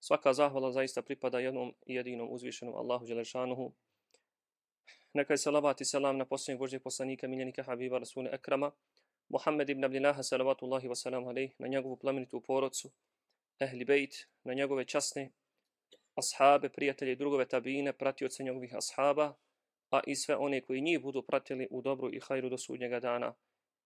Svaka 0.00 0.32
zahvala 0.32 0.72
zaista 0.72 1.02
pripada 1.02 1.38
jednom 1.38 1.74
i 1.86 1.94
jedinom 1.94 2.28
uzvišenom 2.30 2.74
Allahu 2.74 3.06
Đelešanuhu. 3.06 3.72
Neka 5.14 5.32
je 5.32 5.38
salavat 5.38 5.80
i 5.80 5.84
salam 5.84 6.16
na 6.16 6.24
posljednjeg 6.24 6.58
Božeg 6.58 6.82
poslanika, 6.82 7.28
miljenika 7.28 7.62
Habiba 7.62 7.98
Rasule 7.98 8.30
Ekrama, 8.32 8.70
Muhammed 9.28 9.70
ibn 9.70 9.84
Abdillaha, 9.84 10.22
salavatullahi 10.22 10.88
wa 10.88 10.94
salam 10.94 11.28
alaih, 11.28 11.52
na 11.58 11.68
njegovu 11.68 11.96
plamenitu 11.96 12.40
porodcu, 12.40 12.90
ehli 13.60 13.84
bejt, 13.84 14.14
na 14.44 14.54
njegove 14.54 14.84
časne 14.84 15.30
ashabe, 16.14 16.68
prijatelje 16.68 17.12
i 17.12 17.16
drugove 17.16 17.48
tabine, 17.48 17.92
pratioce 17.92 18.44
njegovih 18.44 18.74
ashaba, 18.74 19.34
a 19.90 20.00
i 20.06 20.16
sve 20.16 20.36
one 20.36 20.60
koji 20.60 20.80
njih 20.80 21.00
budu 21.02 21.22
pratili 21.22 21.68
u 21.70 21.82
dobru 21.82 22.10
i 22.12 22.20
hajru 22.20 22.48
do 22.48 22.58
sudnjega 22.58 23.00
dana. 23.00 23.34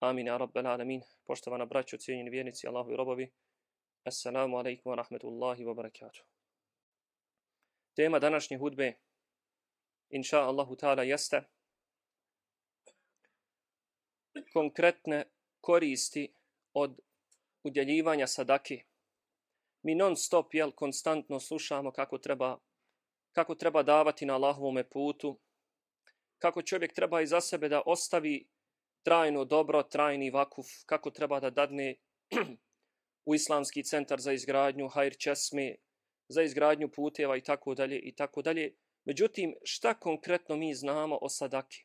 Amin, 0.01 0.27
ja 0.27 0.37
rabbel 0.37 0.67
alamin. 0.67 1.03
Poštovana 1.25 1.67
braćo, 1.67 1.97
cijenjeni 1.97 2.31
vjernici, 2.31 2.67
Allahu 2.67 2.93
i 2.93 2.97
robovi, 2.97 3.31
Assalamu 4.07 4.59
alaikum 4.59 4.93
wa 4.93 4.97
rahmetullahi 4.97 5.65
wa 5.65 5.75
barakatuh. 5.75 6.21
Tema 7.97 8.19
današnje 8.19 8.59
hudbe, 8.59 8.95
inša 10.11 10.41
Allahu 10.41 10.77
ta'ala, 10.77 11.03
jeste 11.03 11.45
konkretne 14.53 15.25
koristi 15.61 16.35
od 16.75 17.01
udjeljivanja 17.63 18.27
sadake. 18.27 18.85
Mi 19.83 19.95
non 19.95 20.17
stop, 20.17 20.55
jel, 20.55 20.73
konstantno 20.73 21.41
slušamo 21.41 21.93
kako 21.93 22.19
treba, 22.19 22.59
kako 23.33 23.55
treba 23.55 23.83
davati 23.83 24.27
na 24.27 24.35
Allahovome 24.35 24.91
putu, 24.91 25.41
kako 26.39 26.63
čovjek 26.63 26.93
treba 26.93 27.21
i 27.21 27.27
za 27.27 27.41
sebe 27.41 27.69
da 27.69 27.83
ostavi 27.87 28.49
trajno 29.03 29.45
dobro, 29.45 29.83
trajni 29.83 30.31
vakuf, 30.31 30.67
kako 30.87 31.11
treba 31.11 31.41
da 31.41 31.51
dadne 31.51 31.97
u 33.25 33.35
islamski 33.35 33.83
centar 33.85 34.21
za 34.21 34.33
izgradnju 34.33 34.89
hajr 34.89 35.17
česme, 35.17 35.77
za 36.29 36.43
izgradnju 36.43 36.89
puteva 36.89 37.37
i 37.37 37.41
tako 37.41 37.75
dalje 37.75 37.99
i 37.99 38.15
tako 38.15 38.43
dalje. 38.43 38.75
Međutim, 39.05 39.55
šta 39.63 39.95
konkretno 39.95 40.57
mi 40.57 40.75
znamo 40.75 41.19
o 41.23 41.29
sadaki? 41.29 41.85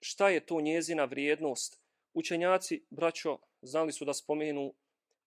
Šta 0.00 0.28
je 0.28 0.46
to 0.46 0.60
njezina 0.60 1.04
vrijednost? 1.04 1.80
Učenjaci, 2.14 2.84
braćo, 2.90 3.38
znali 3.62 3.92
su 3.92 4.04
da 4.04 4.14
spomenu 4.14 4.74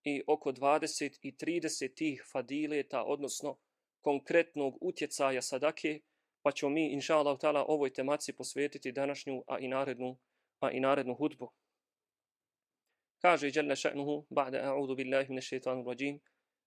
i 0.03 0.23
oko 0.27 0.52
20 0.52 1.19
i 1.21 1.31
30 1.31 1.95
tih 1.95 2.23
fadileta, 2.31 3.03
odnosno 3.03 3.58
konkretnog 4.02 4.77
utjecaja 4.81 5.41
sadake, 5.41 5.99
pa 6.41 6.52
ćemo 6.52 6.69
mi, 6.69 6.93
inša 6.93 7.17
Allah, 7.17 7.38
ovoj 7.67 7.93
temaci 7.93 8.33
posvetiti 8.33 8.91
današnju, 8.91 9.43
a 9.47 9.59
i 9.59 9.67
narednu, 9.67 10.17
a 10.59 10.71
i 10.71 10.80
narednu 10.80 11.16
hudbu. 11.16 11.52
Kaže 13.22 13.52
Jalla 13.56 13.75
še'nuhu, 13.75 14.25
ba'da 14.31 14.64
a'udhu 14.72 14.95
billahi 14.95 15.30
min 15.30 15.42
šeitanu 15.42 15.84
rajim, 15.84 16.20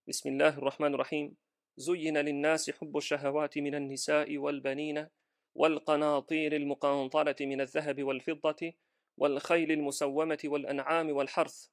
Bismillahirrahmanirrahim, 0.07 1.37
زين 1.77 2.19
للناس 2.19 2.71
حب 2.71 2.97
الشهوات 2.97 3.59
من 3.59 3.75
النساء 3.75 4.39
والبنين 4.39 5.09
والقناطير 5.55 6.57
المقنطرة 6.57 7.37
من 7.41 7.61
الذهب 7.61 8.03
والفضة 8.03 8.73
والخيل 9.17 9.73
المسومة 9.73 10.39
والأنعام 10.45 11.11
والحرث 11.11 11.67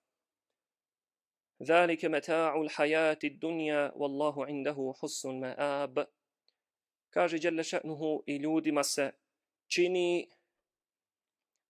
ذلك 1.63 2.05
متاع 2.05 2.61
الحياة 2.61 3.19
الدنيا 3.23 3.91
والله 3.95 4.45
عنده 4.45 4.93
حسن 5.01 5.29
المآب 5.29 6.07
kaže 7.11 7.37
Jalla 7.41 7.63
še'nuhu 7.63 8.23
i 8.25 8.35
ljudima 8.35 8.83
se 8.83 9.11
čini 9.67 10.29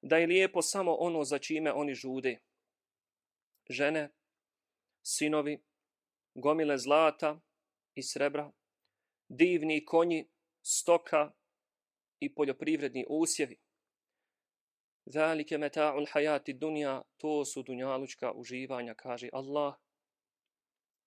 da 0.01 0.17
je 0.17 0.27
lijepo 0.27 0.61
samo 0.61 0.95
ono 0.95 1.23
za 1.23 1.39
čime 1.39 1.73
oni 1.73 1.93
žude. 1.95 2.39
Žene, 3.69 4.09
sinovi, 5.03 5.59
gomile 6.35 6.77
zlata 6.77 7.39
i 7.95 8.03
srebra, 8.03 8.51
divni 9.29 9.85
konji, 9.85 10.29
stoka 10.61 11.31
i 12.19 12.33
poljoprivredni 12.33 13.05
usjevi. 13.09 13.59
Zalike 15.05 15.57
meta'ul 15.57 16.05
hayati 16.11 16.53
dunja, 16.53 17.01
to 17.17 17.45
su 17.45 17.63
dunjalučka 17.63 18.31
uživanja, 18.31 18.93
kaže 18.93 19.29
Allah. 19.33 19.73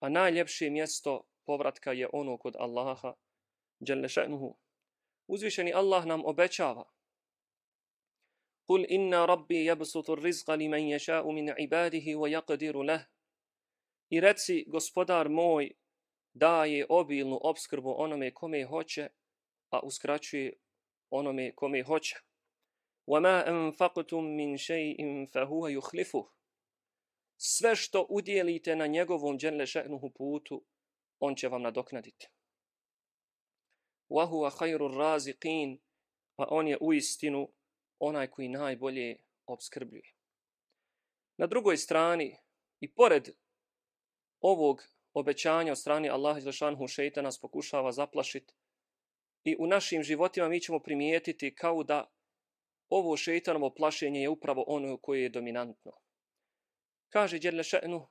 A 0.00 0.08
najljepše 0.08 0.70
mjesto 0.70 1.28
povratka 1.46 1.92
je 1.92 2.08
ono 2.12 2.38
kod 2.38 2.56
Allaha, 2.58 3.14
Đelešenuhu. 3.80 4.58
Uzvišeni 5.26 5.72
Allah 5.74 6.06
nam 6.06 6.24
obećava. 6.24 6.84
Kul 8.67 8.85
inna 8.89 9.25
rabbi 9.25 9.65
jabsutu 9.65 10.15
rizqa 10.15 10.55
li 10.55 10.67
men 10.67 10.89
ješa'u 10.89 11.31
min 11.31 11.53
ibadihi 11.57 12.15
wa 12.15 12.27
yaqdiru 12.29 12.83
leh. 12.83 13.01
I 14.09 14.19
reci, 14.19 14.65
gospodar 14.67 15.29
moj 15.29 15.71
daje 16.33 16.85
obilnu 16.89 17.39
obskrbu 17.41 17.95
onome 17.97 18.33
kome 18.33 18.65
hoće, 18.65 19.09
a 19.71 19.79
uskraćuje 19.79 20.53
onome 21.09 21.55
kome 21.55 21.83
hoće. 21.83 22.15
وَمَا 23.07 23.47
أَنْفَقْتُمْ 23.47 24.23
مِنْ 24.39 24.57
شَيْءٍ 24.57 25.25
فَهُوَ 25.33 25.67
يُخْلِفُهُ 25.67 26.25
Sve 27.37 27.75
što 27.75 28.05
udjelite 28.09 28.75
na 28.75 28.87
njegovom 28.87 29.37
dženle 29.37 29.65
še'nuhu 29.65 30.11
putu, 30.17 30.65
on 31.19 31.35
će 31.35 31.47
vam 31.47 31.61
nadoknaditi 31.61 32.27
wa 34.09 34.25
huwa 34.25 34.51
khairur 34.51 34.91
raziqin 34.91 35.79
pa 36.35 36.47
on 36.49 36.67
je 36.67 36.77
u 36.81 36.93
istinu 36.93 37.47
onaj 38.04 38.26
koji 38.26 38.48
najbolje 38.48 39.16
obskrbljuje. 39.46 40.14
Na 41.36 41.46
drugoj 41.46 41.76
strani 41.76 42.36
i 42.80 42.94
pored 42.94 43.28
ovog 44.40 44.82
obećanja 45.12 45.72
od 45.72 45.78
strane 45.78 46.08
Allaha 46.08 46.40
dželešanhu 46.40 46.88
šeita 46.88 47.22
nas 47.22 47.40
pokušava 47.40 47.92
zaplašiti 47.92 48.54
i 49.44 49.56
u 49.58 49.66
našim 49.66 50.02
životima 50.02 50.48
mi 50.48 50.60
ćemo 50.60 50.78
primijetiti 50.78 51.54
kao 51.54 51.82
da 51.82 52.10
ovo 52.88 53.16
šejtanovo 53.16 53.74
plašenje 53.74 54.20
je 54.20 54.28
upravo 54.28 54.64
ono 54.66 54.96
koje 54.96 55.22
je 55.22 55.28
dominantno. 55.28 55.92
Kaže 57.08 57.38
Đerle 57.38 57.62
še'nu: 57.62 58.06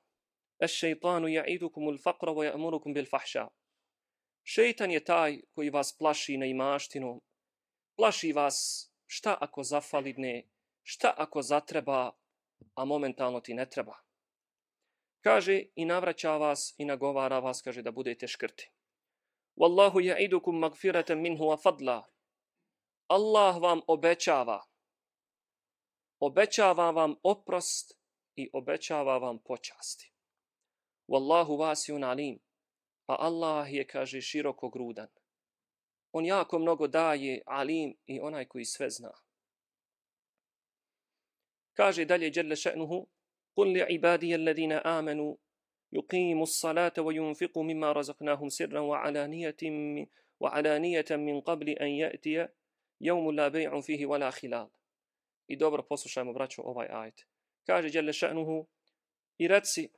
"Eš-šejtanu 0.59 1.27
ya'idukumul 1.27 1.99
faqra 2.03 2.31
wa 2.33 2.51
ja'murukum 2.51 2.93
bil 2.93 3.05
fahša." 3.05 3.47
Šeitan 4.43 4.91
je 4.91 5.03
taj 5.03 5.41
koji 5.51 5.69
vas 5.69 5.97
plaši 5.97 6.37
na 6.37 6.45
imaštinu. 6.45 7.21
Plaši 7.95 8.33
vas 8.33 8.90
šta 9.11 9.37
ako 9.41 9.63
zafalidne, 9.63 10.47
šta 10.83 11.13
ako 11.17 11.41
zatreba, 11.41 12.11
a 12.75 12.85
momentalno 12.85 13.41
ti 13.41 13.53
ne 13.53 13.65
treba. 13.69 13.97
Kaže 15.21 15.63
i 15.75 15.85
navraća 15.85 16.37
vas 16.37 16.75
i 16.77 16.85
nagovara 16.85 17.39
vas, 17.39 17.61
kaže 17.61 17.81
da 17.81 17.91
budete 17.91 18.27
škrti. 18.27 18.69
Wallahu 19.55 19.99
ja'idukum 19.99 20.59
magfiratan 20.59 21.19
minhu 21.19 21.43
wa 21.43 21.57
fadla. 21.63 22.07
Allah 23.07 23.61
vam 23.61 23.81
obećava. 23.87 24.63
Obećava 26.19 26.91
vam 26.91 27.15
oprost 27.23 27.97
i 28.35 28.49
obećava 28.53 29.17
vam 29.17 29.39
počasti. 29.43 30.13
Wallahu 31.07 31.59
wasi'un 31.59 32.07
alim 32.07 32.39
a 33.07 33.15
Allah 33.27 33.73
je, 33.73 33.87
kaže, 33.87 34.21
široko 34.21 34.69
grudan. 34.69 35.07
On 36.12 36.26
jako 36.26 36.58
mnogo 36.58 36.86
daje 36.86 37.42
alim 37.46 37.96
i 38.06 38.20
onaj 38.20 38.44
koji 38.44 38.64
sve 38.64 38.90
zna. 38.90 39.12
Kaže 41.72 42.04
dalje 42.04 42.32
Jelle 42.34 42.56
še'nuhu, 42.56 43.06
قل 43.56 43.78
لعبادي 43.78 44.34
الذين 44.34 44.72
آمنوا 44.72 45.36
يقيموا 45.92 46.42
الصلاة 46.42 46.92
وينفقوا 46.98 47.64
مما 47.64 47.92
رزقناهم 47.92 48.48
سرا 48.48 48.80
وعلانية 48.80 49.56
من, 49.62 50.06
وعلانية 50.40 51.04
من 51.10 51.40
قبل 51.40 51.68
أن 51.68 51.88
يأتي 51.88 52.48
يوم 53.00 53.30
لا 53.30 53.48
بيع 53.48 53.80
فيه 53.80 54.06
ولا 54.06 54.30
خلال. 54.30 54.68
I 55.48 55.56
dobro 55.56 55.82
poslušajmo, 55.82 56.32
braćo, 56.32 56.62
ovaj 56.62 56.88
ajet. 56.90 57.26
Kaže 57.66 57.90
Jelle 57.92 58.12
še'nuhu, 58.12 58.66
i 59.38 59.48
reci 59.48 59.88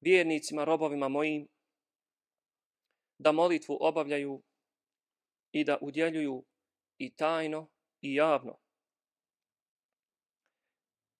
vjernicima, 0.00 0.64
robovima 0.64 1.08
mojim, 1.08 1.48
da 3.18 3.32
molitvu 3.32 3.78
obavljaju 3.80 4.42
i 5.53 5.63
da 5.63 5.77
udjeljuju 5.81 6.43
i 6.97 7.15
tajno 7.15 7.69
i 8.01 8.15
javno. 8.15 8.57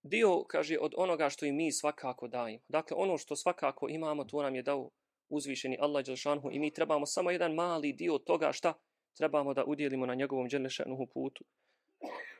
Dio, 0.03 0.43
kaže, 0.43 0.77
od 0.79 0.93
onoga 0.97 1.29
što 1.29 1.45
i 1.45 1.51
mi 1.51 1.71
svakako 1.71 2.27
dajemo. 2.27 2.63
Dakle, 2.67 2.97
ono 2.97 3.17
što 3.17 3.35
svakako 3.35 3.89
imamo, 3.89 4.23
to 4.23 4.41
nam 4.41 4.55
je 4.55 4.61
dao 4.61 4.89
uzvišeni 5.29 5.77
Allah 5.79 6.05
Đelšanhu 6.05 6.51
i 6.51 6.59
mi 6.59 6.73
trebamo 6.73 7.05
samo 7.05 7.31
jedan 7.31 7.53
mali 7.53 7.93
dio 7.93 8.17
toga 8.17 8.51
šta 8.51 8.73
trebamo 9.17 9.53
da 9.53 9.63
udjelimo 9.65 10.05
na 10.05 10.15
njegovom 10.15 10.47
Đelešanuhu 10.47 11.07
putu. 11.07 11.45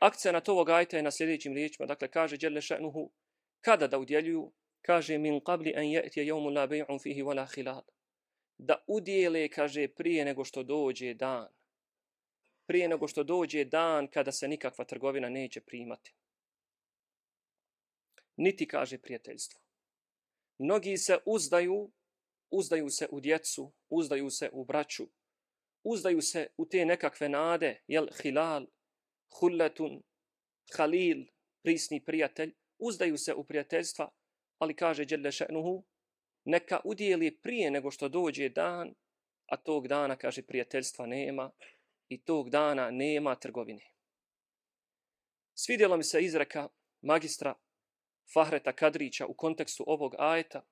Akcija 0.00 0.32
na 0.32 0.42
ovog 0.46 0.70
ajta 0.70 0.96
je 0.96 1.02
na 1.02 1.10
sljedećim 1.10 1.54
riječima. 1.54 1.86
Dakle, 1.86 2.08
kaže 2.08 2.36
Đelešanuhu, 2.36 3.10
kada 3.60 3.86
da 3.86 3.98
udjeljuju, 3.98 4.52
kaže 4.82 5.18
min 5.18 5.40
qabli 5.40 5.76
an 5.76 5.84
je'tje 5.84 6.24
yawmun 6.24 6.54
la 6.54 6.66
bay'un 6.66 7.02
fihi 7.02 7.22
wala 7.22 7.54
hilal. 7.54 7.82
da 8.58 8.84
udjele, 8.86 9.48
kaže, 9.48 9.88
prije 9.88 10.24
nego 10.24 10.44
što 10.44 10.62
dođe 10.62 11.14
dan. 11.14 11.48
Prije 12.66 12.88
nego 12.88 13.08
što 13.08 13.24
dođe 13.24 13.64
dan 13.64 14.08
kada 14.08 14.32
se 14.32 14.48
nikakva 14.48 14.84
trgovina 14.84 15.28
neće 15.28 15.60
primati. 15.60 16.14
Niti 18.36 18.68
kaže 18.68 18.98
prijateljstvo. 18.98 19.60
Mnogi 20.58 20.96
se 20.96 21.18
uzdaju 21.26 21.90
uzdaju 22.54 22.90
se 22.90 23.08
u 23.10 23.20
djecu, 23.20 23.72
uzdaju 23.88 24.30
se 24.30 24.50
u 24.52 24.64
braću, 24.64 25.08
uzdaju 25.84 26.22
se 26.22 26.46
u 26.56 26.66
te 26.66 26.84
nekakve 26.84 27.28
nade, 27.28 27.80
jel, 27.86 28.06
hilal, 28.22 28.66
hulletun, 29.38 30.02
halil, 30.76 31.24
prisni 31.62 32.04
prijatelj, 32.04 32.54
uzdaju 32.78 33.18
se 33.18 33.34
u 33.34 33.44
prijateljstva, 33.44 34.10
ali 34.58 34.76
kaže 34.76 35.04
Đelle 35.04 35.30
še'nuhu, 35.30 35.82
neka 36.44 36.80
udijeli 36.84 37.36
prije 37.36 37.70
nego 37.70 37.90
što 37.90 38.08
dođe 38.08 38.48
dan, 38.48 38.94
a 39.46 39.56
tog 39.56 39.88
dana, 39.88 40.16
kaže, 40.16 40.42
prijateljstva 40.42 41.06
nema 41.06 41.50
i 42.08 42.24
tog 42.24 42.50
dana 42.50 42.90
nema 42.90 43.34
trgovine. 43.34 43.90
Svidjela 45.54 45.96
mi 45.96 46.04
se 46.04 46.24
izreka 46.24 46.68
magistra 47.00 47.54
Fahreta 48.34 48.72
Kadrića 48.72 49.26
u 49.26 49.34
kontekstu 49.34 49.84
ovog 49.86 50.14
ajeta 50.18 50.62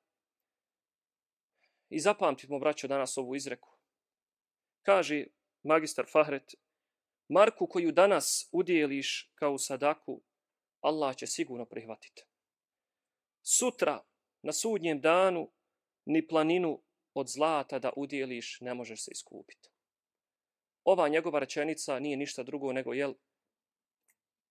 i 1.88 2.00
zapamtimo, 2.00 2.58
braćo, 2.58 2.88
danas 2.88 3.18
ovu 3.18 3.36
izreku. 3.36 3.78
Kaže 4.82 5.26
magistar 5.62 6.06
Fahret, 6.12 6.54
Marku 7.28 7.66
koju 7.66 7.92
danas 7.92 8.48
udijeliš 8.52 9.32
kao 9.34 9.58
sadaku, 9.58 10.22
Allah 10.80 11.16
će 11.16 11.26
sigurno 11.26 11.64
prihvatiti. 11.64 12.24
Sutra, 13.42 14.04
na 14.42 14.52
sudnjem 14.52 15.00
danu, 15.00 15.50
ni 16.04 16.26
planinu 16.26 16.82
od 17.14 17.28
zlata 17.28 17.78
da 17.78 17.92
udjeliš 17.96 18.58
ne 18.60 18.74
možeš 18.74 19.04
se 19.04 19.10
iskupiti 19.10 19.71
Ova 20.83 21.07
njegova 21.07 21.39
rečenica 21.39 21.99
nije 21.99 22.17
ništa 22.17 22.43
drugo 22.43 22.73
nego 22.73 22.93
jel 22.93 23.13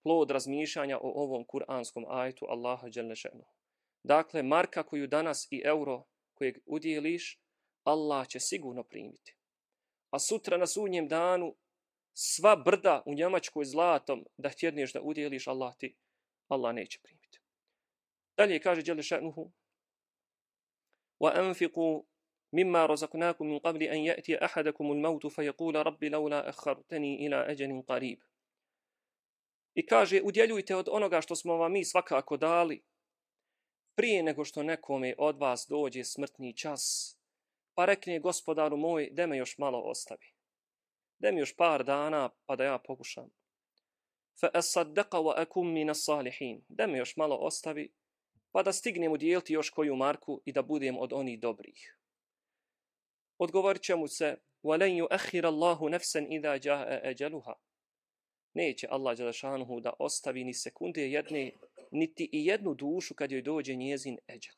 plod 0.03 0.31
razmišljanja 0.31 0.99
o 0.99 1.23
ovom 1.23 1.45
kuranskom 1.45 2.05
ajtu 2.09 2.47
Allaha 2.49 2.89
Đelešenu. 2.89 3.45
Dakle, 4.03 4.43
marka 4.43 4.83
koju 4.83 5.07
danas 5.07 5.49
i 5.51 5.63
euro 5.65 6.05
kojeg 6.35 6.59
udjeliš, 6.67 7.41
Allah 7.85 8.29
će 8.29 8.41
sigurno 8.41 8.83
primiti. 8.83 9.37
A 10.11 10.19
sutra 10.19 10.57
na 10.57 10.67
sudnjem 10.67 11.09
danu 11.09 11.57
sva 12.15 12.57
brda 12.57 13.03
u 13.07 13.15
Njemačkoj 13.15 13.65
zlatom 13.65 14.25
da 14.37 14.49
htjedneš 14.49 14.93
da 14.93 15.01
udjeliš, 15.03 15.47
Allah 15.47 15.77
ti 15.79 15.97
Allah 16.49 16.75
neće 16.75 17.01
primiti. 17.03 17.41
Dalje 18.37 18.61
kaže 18.61 18.83
Đelešenuhu 18.83 19.51
وأنفقوا 21.21 22.03
مما 22.53 22.87
رزقناكم 22.87 23.47
من 23.47 23.59
قبل 23.59 23.83
أن 23.83 23.99
يأتي 23.99 24.45
أحدكم 24.45 24.93
الموت 24.93 25.27
فيقول 25.27 25.87
رب 25.87 26.05
لولا 26.05 26.49
أخرتني 26.49 27.27
إلى 27.27 27.37
أجل 27.51 27.83
قريب 27.89 28.23
I 29.75 29.87
kaže, 29.87 30.23
udjeljujte 30.23 30.77
od 30.77 30.89
onoga 30.89 31.21
što 31.21 31.37
smo 31.37 31.57
vam 31.57 31.73
mi 31.73 31.85
svakako 31.85 32.37
dali, 32.37 32.83
prije 33.95 34.23
nego 34.23 34.45
što 34.45 34.63
nekome 34.63 35.15
od 35.19 35.39
vas 35.39 35.67
dođe 35.69 36.05
smrtni 36.05 36.57
čas, 36.57 37.17
pa 37.75 37.85
rekne 37.85 38.21
gospodaru 38.21 38.77
moj, 38.77 39.11
da 39.13 39.27
me 39.27 39.37
još 39.37 39.59
malo 39.59 39.79
ostavi. 39.79 40.33
Da 41.19 41.33
mi 41.33 41.41
još 41.41 41.57
par 41.57 41.85
dana, 41.85 42.31
pa 42.47 42.57
da 42.57 42.65
ja 42.65 42.79
pokušam. 42.79 43.31
Fa 44.41 44.51
asaddaqa 44.55 45.19
wa 45.19 45.33
akum 45.37 45.73
min 45.73 45.91
as-salihin. 45.91 46.61
Da 46.69 46.87
me 46.87 46.99
još 46.99 47.17
malo 47.17 47.37
ostavi, 47.37 47.93
pa 48.53 48.63
da 48.63 48.73
stignem 48.73 49.13
udjeliti 49.13 49.53
još 49.53 49.71
koju 49.71 49.97
marku 49.97 50.41
i 50.45 50.53
da 50.53 50.63
budem 50.63 50.99
od 50.99 51.13
onih 51.13 51.41
dobrih. 51.41 51.97
Odgovorit 53.41 53.83
će 53.83 53.97
mu 53.97 54.09
se, 54.09 54.37
وَلَنْ 54.63 54.93
يُؤَخِّرَ 55.03 55.45
اللَّهُ 55.45 55.91
نَفْسًا 55.91 56.21
إِذَا 56.21 56.57
جَاءَ 56.57 57.11
أَجَلُهَا 57.11 57.55
Neće 58.55 58.87
Allah 58.91 59.17
Đelešanuhu 59.17 59.81
da 59.81 59.93
ostavi 59.99 60.45
ni 60.45 60.55
sekunde 60.55 61.11
jedne, 61.11 61.53
niti 61.91 62.29
i 62.33 62.47
jednu 62.47 62.75
dušu 62.75 63.15
kad 63.15 63.33
joj 63.33 63.43
dođe 63.43 63.75
njezin 63.75 64.19
eđel. 64.29 64.55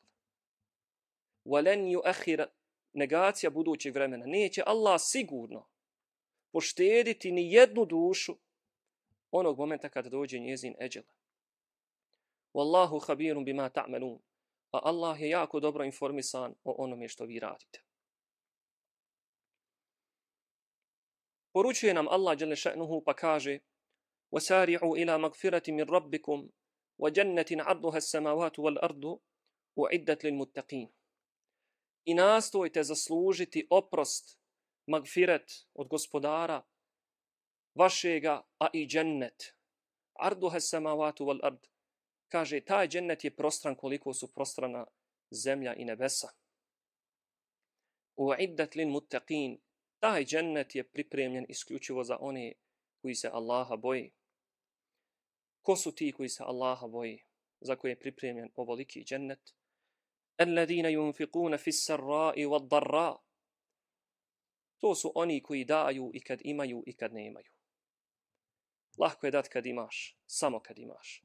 وَلَنْ 1.45 1.97
يُؤَخِّرَ 1.97 2.47
Negacija 2.93 3.49
budućeg 3.49 3.93
vremena. 3.93 4.25
Neće 4.25 4.63
Allah 4.65 5.01
sigurno 5.01 5.67
poštediti 6.51 7.31
ni 7.31 7.53
jednu 7.53 7.85
dušu 7.85 8.37
onog 9.31 9.57
momenta 9.57 9.89
kada 9.89 10.09
dođe 10.09 10.39
njezin 10.39 10.75
eđel. 10.79 11.03
Wallahu 12.53 13.05
khabirun 13.05 13.45
bima 13.45 13.69
ta'malun. 13.69 14.19
A 14.71 14.79
Allah 14.83 15.21
je 15.21 15.29
jako 15.29 15.59
dobro 15.59 15.83
informisan 15.83 16.55
o 16.63 16.75
onome 16.83 17.07
što 17.07 17.25
vi 17.25 17.39
radite. 17.39 17.81
Poručuje 21.54 21.94
nam 21.94 22.08
Allah 22.10 22.36
dželle 22.36 22.56
šanehu 22.56 23.02
pa 23.06 23.14
kaže: 23.14 23.58
"Wasari'u 24.34 24.98
ila 24.98 25.18
magfirati 25.18 25.72
min 25.72 25.86
rabbikum 25.86 26.50
wa 26.98 27.10
jannatin 27.16 27.60
'arduha 27.60 27.98
as-samawati 28.02 28.60
wal 28.60 28.78
ardu 28.82 29.20
u'iddat 29.76 30.22
lil 30.24 30.34
muttaqin." 30.34 30.88
I 32.04 32.14
nastojte 32.14 32.82
zaslužiti 32.82 33.66
oprost, 33.70 34.38
magfiret 34.86 35.46
od 35.74 35.88
gospodara 35.88 36.62
vašega, 37.74 38.42
a 38.58 38.66
i 38.72 38.86
džennet. 38.86 39.54
Arduha 40.14 40.60
samavatu 40.60 41.24
wal 41.24 41.40
ard. 41.42 41.66
kaže, 42.28 42.60
taj 42.60 42.88
džennet 42.88 43.24
je 43.24 43.36
prostran 43.36 43.76
koliko 43.76 44.14
su 44.14 44.32
prostrana 44.32 44.86
zemlja 45.30 45.74
i 45.74 45.84
nebesa. 45.84 46.28
U 48.16 48.34
iddat 48.38 48.74
lin 48.74 48.90
muttaqin, 48.90 49.58
taj 50.04 50.24
džennet 50.24 50.74
je 50.74 50.84
pripremljen 50.84 51.46
isključivo 51.48 52.04
za 52.04 52.16
one 52.20 52.52
koji 53.02 53.14
se 53.14 53.28
Allaha 53.32 53.76
boji. 53.76 54.12
Ko 55.62 55.76
su 55.76 55.94
ti 55.94 56.12
koji 56.12 56.28
se 56.28 56.42
Allaha 56.42 56.86
boji, 56.86 57.24
za 57.60 57.76
koje 57.76 57.90
je 57.90 58.00
pripremljen 58.00 58.50
ovoliki 58.54 59.04
džennet? 59.04 59.54
Alladina 60.36 60.88
yunfiquna 60.88 61.58
fis 61.58 61.88
sarra'i 61.88 62.46
wad 62.46 62.68
darra. 62.68 63.16
To 64.78 64.94
su 64.94 65.12
oni 65.14 65.42
koji 65.42 65.64
daju 65.64 66.10
i 66.14 66.20
kad 66.20 66.40
imaju 66.44 66.82
i 66.86 66.92
kad 66.92 67.14
nemaju. 67.14 67.52
Lahko 68.98 69.26
je 69.26 69.30
dat 69.30 69.48
kad 69.48 69.66
imaš, 69.66 70.18
samo 70.26 70.60
kad 70.60 70.78
imaš 70.78 71.24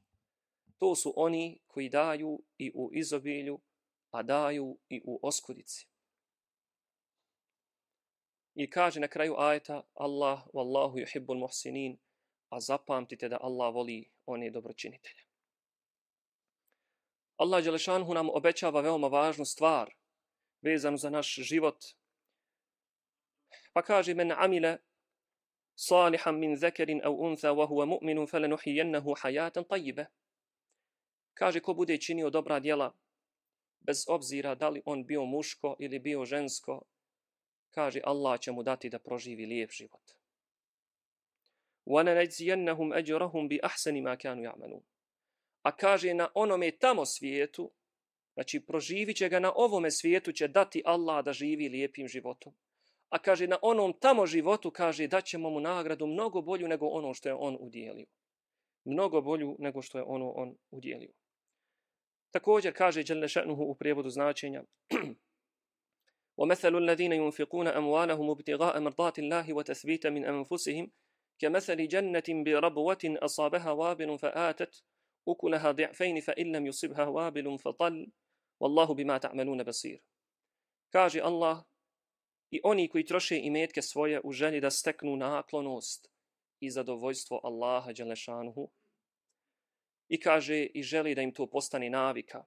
to 0.80 0.94
su 0.94 1.12
oni 1.16 1.60
koji 1.66 1.88
daju 1.88 2.42
i 2.58 2.72
u 2.74 2.90
izobilju, 2.92 3.60
a 4.10 4.22
daju 4.22 4.78
i 4.88 5.00
u 5.04 5.20
oskudici. 5.22 5.89
I 8.54 8.70
kaže 8.70 9.00
na 9.00 9.08
kraju 9.08 9.34
ajeta 9.38 9.82
Allah 9.94 10.46
wallahu 10.52 10.98
yuhibbul 10.98 11.38
muhsinin, 11.38 11.98
a 12.50 12.60
zapamtite 12.60 13.28
da 13.28 13.38
Allah 13.40 13.74
voli 13.74 14.10
one 14.26 14.50
dobročinitelje. 14.50 15.24
Allah 17.36 17.64
Đelešanhu 17.64 18.14
nam 18.14 18.30
obećava 18.30 18.80
veoma 18.80 19.08
važnu 19.08 19.44
stvar 19.44 19.94
vezanu 20.62 20.96
za 20.96 21.10
naš 21.10 21.34
život. 21.34 21.84
Pa 23.72 23.82
kaže 23.82 24.14
men 24.14 24.32
amile 24.32 24.78
salihan 25.74 26.38
min 26.38 26.56
zekerin 26.56 27.00
au 27.04 27.14
untha 27.14 27.52
wa 27.52 27.66
huwa 27.66 27.86
mu'minun 27.86 28.26
falanuhijennahu 28.26 29.14
hayatan 29.22 29.64
tayyibah. 29.64 30.06
Kaže, 31.34 31.60
ko 31.60 31.74
bude 31.74 31.96
činio 31.98 32.30
dobra 32.30 32.60
djela, 32.60 32.92
bez 33.80 34.04
obzira 34.08 34.54
da 34.54 34.68
li 34.68 34.82
on 34.84 35.06
bio 35.06 35.24
muško 35.24 35.76
ili 35.78 35.98
bio 35.98 36.24
žensko, 36.24 36.82
kaže 37.70 38.00
Allah 38.04 38.40
će 38.40 38.52
mu 38.52 38.62
dati 38.62 38.90
da 38.90 38.98
proživi 38.98 39.46
lijep 39.46 39.70
život. 39.70 40.20
وَنَنَجْزِيَنَّهُمْ 41.86 42.92
أَجْرَهُمْ 42.92 43.48
بِأَحْسَنِ 43.48 44.02
مَا 44.02 44.14
كَانُوا 44.14 44.44
ya'malun. 44.44 44.82
A 45.62 45.76
kaže 45.76 46.14
na 46.14 46.28
onome 46.34 46.70
tamo 46.70 47.06
svijetu, 47.06 47.70
znači 48.34 48.60
proživit 48.60 49.16
će 49.16 49.28
ga 49.28 49.38
na 49.38 49.52
ovome 49.56 49.90
svijetu, 49.90 50.32
će 50.32 50.48
dati 50.48 50.82
Allah 50.84 51.24
da 51.24 51.32
živi 51.32 51.68
lijepim 51.68 52.08
životom. 52.08 52.54
A 53.08 53.18
kaže 53.18 53.46
na 53.46 53.58
onom 53.62 53.92
tamo 54.00 54.26
životu, 54.26 54.70
kaže 54.70 55.06
da 55.06 55.20
ćemo 55.20 55.50
mu 55.50 55.60
nagradu 55.60 56.06
mnogo 56.06 56.42
bolju 56.42 56.68
nego 56.68 56.86
ono 56.86 57.14
što 57.14 57.28
je 57.28 57.34
on 57.34 57.56
udjelio. 57.60 58.06
Mnogo 58.84 59.20
bolju 59.20 59.56
nego 59.58 59.82
što 59.82 59.98
je 59.98 60.04
ono 60.04 60.30
on 60.30 60.56
udjelio. 60.70 61.12
Također 62.30 62.76
kaže 62.76 63.02
Đelnešenuhu 63.02 63.62
u 63.62 63.74
prijevodu 63.74 64.10
značenja, 64.10 64.62
وَمَثَلُ 66.40 66.76
الَّذِينَ 66.76 67.12
يُنْفِقُونَ 67.12 67.68
أَمْوَالَهُمُ 67.68 68.30
ابْتِغَاءَ 68.30 68.80
مَرْضَاتِ 68.80 69.18
اللَّهِ 69.18 69.52
وَتَثْبِيتَ 69.52 70.06
مِنْ 70.06 70.24
أَنفُسِهِمْ 70.24 70.90
كَمَثَلِ 71.38 71.88
جَنَّةٍ 71.88 72.28
بِرَبْوَةٍ 72.44 73.04
أَصَابَهَا 73.04 73.70
وَابِلٌ 73.70 74.18
فَآتَتْ 74.18 74.82
أُكُلَهَا 75.28 75.70
ضِعْفَيْنِ 75.70 76.20
فَإِنْ 76.20 76.56
لَمْ 76.56 76.66
يُصِبْهَا 76.66 77.06
وَابِلٌ 77.06 77.58
فَطَلْ. 77.58 78.06
وَاللَّهُ 78.60 78.94
بِمَا 78.94 79.18
تَعْمَلُونَ 79.18 79.62
بَصِيرٌ. 79.64 80.00
Kaže 80.90 81.20
Allah 81.20 81.64
i 82.50 82.60
oni 82.64 82.88
koji 82.88 83.04
troše 83.04 83.38
imetke 83.38 83.82
svoje 83.82 84.20
u 84.24 84.32
želji 84.32 84.60
da 84.60 84.70
steknu 84.70 85.16
naklonost 85.16 86.10
i 86.60 86.70
zadovoljstvo 86.70 87.40
Allaha 87.44 87.92
Đelešanuhu, 87.92 88.70
i 90.08 90.20
kaže 90.20 90.66
i 90.66 90.82
želi 90.82 91.14
da 91.14 91.22
im 91.22 91.34
to 91.34 91.46
postane 91.46 91.90
navika. 91.90 92.44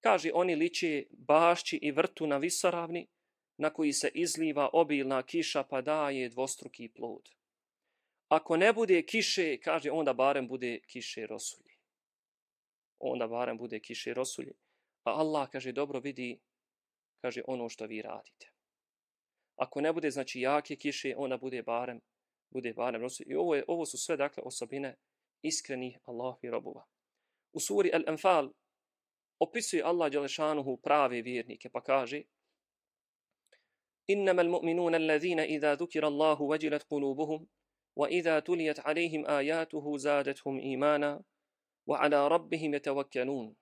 Kaže 0.00 0.30
oni 0.34 0.54
liče 0.54 1.04
bašći 1.10 1.78
i 1.82 1.90
vrtu 1.90 2.26
na 2.26 2.36
visoravni 2.36 3.06
na 3.56 3.70
koji 3.70 3.92
se 3.92 4.10
izliva 4.14 4.70
obilna 4.72 5.22
kiša 5.22 5.62
pa 5.62 5.80
daje 5.80 6.28
dvostruki 6.28 6.88
plod. 6.88 7.28
Ako 8.28 8.56
ne 8.56 8.72
bude 8.72 9.02
kiše, 9.02 9.58
kaže 9.60 9.90
onda 9.90 10.12
barem 10.12 10.48
bude 10.48 10.80
kiše 10.86 11.26
rosulje. 11.26 11.76
Onda 12.98 13.26
barem 13.26 13.58
bude 13.58 13.80
kiše 13.80 14.14
rosulje. 14.14 14.52
A 15.04 15.10
Allah 15.10 15.48
kaže 15.50 15.72
dobro 15.72 16.00
vidi 16.00 16.40
kaže, 17.20 17.42
ono 17.46 17.68
što 17.68 17.86
vi 17.86 18.02
radite. 18.02 18.52
Ako 19.56 19.80
ne 19.80 19.92
bude, 19.92 20.10
znači, 20.10 20.40
jake 20.40 20.76
kiše, 20.76 21.14
onda 21.16 21.36
bude 21.36 21.62
barem, 21.62 22.00
bude 22.50 22.72
barem 22.72 23.02
rosulje. 23.02 23.26
I 23.30 23.36
ovo, 23.36 23.54
je, 23.54 23.64
ovo 23.68 23.86
su 23.86 23.98
sve, 23.98 24.16
dakle, 24.16 24.42
osobine 24.46 24.96
iskrenih 25.42 25.98
Allahovi 26.04 26.50
robova. 26.50 26.84
U 27.52 27.60
suri 27.60 27.90
Al-Anfal 27.94 28.52
opisuje 29.39 29.83
Allah 29.83 30.11
Đalešanuhu 30.11 30.77
prave 30.77 31.21
vjernike, 31.21 31.69
pa 31.69 31.81
kaže 31.81 32.23
إنما 34.09 34.41
المؤمنون 34.41 34.95
الذين 34.95 35.39
إذا 35.39 35.75
ذكر 35.75 36.07
الله 36.07 36.41
وجلت 36.41 36.83
قلوبهم 36.83 37.47
وإذا 37.95 38.39
تليت 38.39 38.79
عليهم 38.79 39.25
آياته 39.25 39.97
زادتهم 39.97 40.59
إيمانا 40.59 41.23
وعلى 41.87 42.27
ربهم 42.27 42.73
يتوكلون 42.73 43.55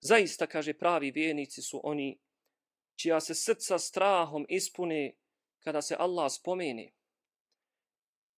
Zaista, 0.00 0.46
kaže, 0.46 0.74
pravi 0.78 1.10
vjernici 1.10 1.62
su 1.62 1.80
oni 1.84 2.20
čija 3.00 3.20
se 3.20 3.34
srca 3.34 3.78
strahom 3.78 4.46
ispune 4.48 5.14
kada 5.64 5.82
se 5.82 5.96
Allah 5.98 6.32
spomene. 6.32 6.92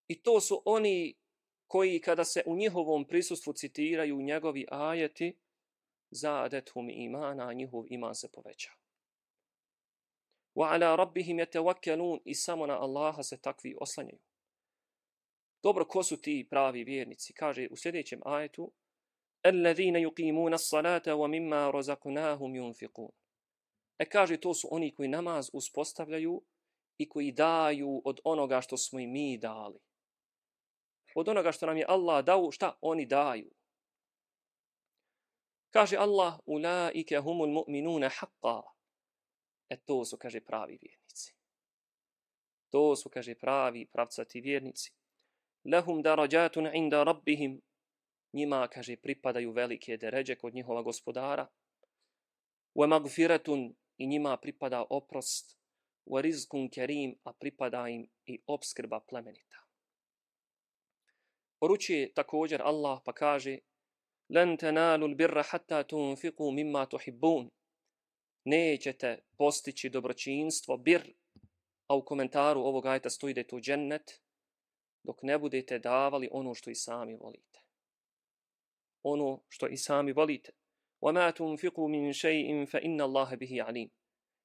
I 0.09 0.23
to 0.23 0.41
su 0.41 0.63
oni 0.65 1.17
koji 1.67 2.01
kada 2.01 2.25
se 2.25 2.43
u 2.47 2.57
njihovom 2.57 3.07
prisustvu 3.07 3.53
citiraju 3.53 4.23
njegovi 4.23 4.67
ajeti, 4.71 5.39
zadethum 6.12 6.90
imana, 6.90 7.54
njihov 7.54 7.84
iman 7.90 8.16
se 8.16 8.32
poveća. 8.32 8.72
Wa 10.56 10.74
ala 10.74 10.96
rabbihim 10.96 11.38
yatawakkalun 11.38 12.20
i 12.26 12.36
samo 12.36 12.66
na 12.66 12.80
Allaha 12.80 13.24
se 13.24 13.42
takvi 13.42 13.76
oslanjaju. 13.82 14.20
Dobro, 15.64 15.86
ko 15.86 16.04
su 16.04 16.22
ti 16.22 16.48
pravi 16.50 16.84
vjernici? 16.84 17.34
Kaže 17.34 17.68
u 17.72 17.76
sljedećem 17.78 18.22
ajetu 18.26 18.72
Alladhina 19.46 20.00
yuqimuna 20.00 20.56
as-salata 20.56 21.14
wa 21.14 21.28
mimma 21.28 21.72
razaqnahum 21.72 22.56
yunfiqun. 22.56 23.12
E 24.00 24.06
kaže 24.06 24.38
to 24.38 24.54
su 24.54 24.68
oni 24.72 24.96
koji 24.96 25.10
namaz 25.10 25.50
uspostavljaju 25.54 26.42
i 26.98 27.10
koji 27.10 27.32
daju 27.32 28.02
od 28.06 28.20
onoga 28.24 28.62
što 28.62 28.78
smo 28.78 29.00
i 29.00 29.08
mi 29.08 29.38
dali. 29.38 29.80
Od 31.16 31.30
onoga 31.30 31.52
što 31.52 31.66
nam 31.66 31.78
je 31.78 31.86
Allah 31.88 32.26
dao, 32.26 32.52
šta 32.52 32.78
oni 32.82 33.06
daju? 33.06 33.52
Kaže 35.76 36.00
Allah, 36.00 36.40
ulaike 36.48 37.20
humul 37.20 37.52
mu'minuna 37.52 38.08
haqqa. 38.08 38.64
E 39.70 39.76
to 39.78 40.06
su, 40.06 40.18
kaže, 40.18 40.40
pravi 40.40 40.80
vjernici. 40.82 41.36
To 42.72 42.96
su, 42.96 43.10
kaže, 43.10 43.36
pravi 43.36 43.86
pravcati 43.86 44.42
vjernici. 44.42 44.94
Lahum 45.66 46.02
darajatun 46.02 46.70
inda 46.74 47.04
rabbihim. 47.04 47.62
Njima, 48.34 48.68
kaže, 48.68 48.96
pripadaju 48.96 49.52
velike 49.52 49.98
deređe 49.98 50.36
kod 50.36 50.54
njihova 50.54 50.82
gospodara. 50.82 51.48
Wa 52.76 52.88
magfiratun 52.88 53.76
i 53.98 54.08
njima 54.08 54.38
pripada 54.38 54.86
oprost. 54.90 55.58
Wa 56.06 56.22
rizkun 56.22 56.70
kerim, 56.70 57.20
a 57.24 57.34
pripada 57.34 57.88
im 57.88 58.08
i 58.26 58.40
obskrba 58.48 59.00
plemenita. 59.00 59.58
Poručuje 61.60 62.14
također 62.14 62.62
Allah 62.62 63.02
pa 63.06 63.14
kaže 63.14 63.60
Len 64.29 64.57
tenalu 64.57 65.15
birra 65.15 65.43
hatta 65.43 65.83
tunfiku 65.83 66.51
mimma 66.51 66.87
tuhibbun. 66.87 67.51
Nećete 68.45 69.19
postići 69.37 69.89
dobročinstvo, 69.89 70.77
bir, 70.77 71.15
a 71.87 71.97
u 71.97 72.05
komentaru 72.05 72.61
ovog 72.61 72.87
ajta 72.87 73.11
stoji 73.11 73.35
da 73.35 73.41
je 73.41 73.47
to 73.47 73.61
džennet, 73.61 74.21
dok 75.03 75.23
ne 75.23 75.39
budete 75.39 75.79
davali 75.79 76.29
ono 76.33 76.55
što 76.55 76.71
i 76.71 76.75
sami 76.75 77.17
volite. 77.17 77.61
Ono 79.03 79.43
što 79.49 79.67
i 79.67 79.77
sami 79.77 80.13
volite. 80.13 80.53
وَمَا 81.03 81.31
تُنْفِقُوا 81.31 81.89
مِنْ 81.89 82.13
شَيْءٍ 82.13 82.67
فَإِنَّ 82.67 83.01
اللَّهَ 83.01 83.37
بِهِ 83.37 83.65
عَلِيمٌ 83.65 83.89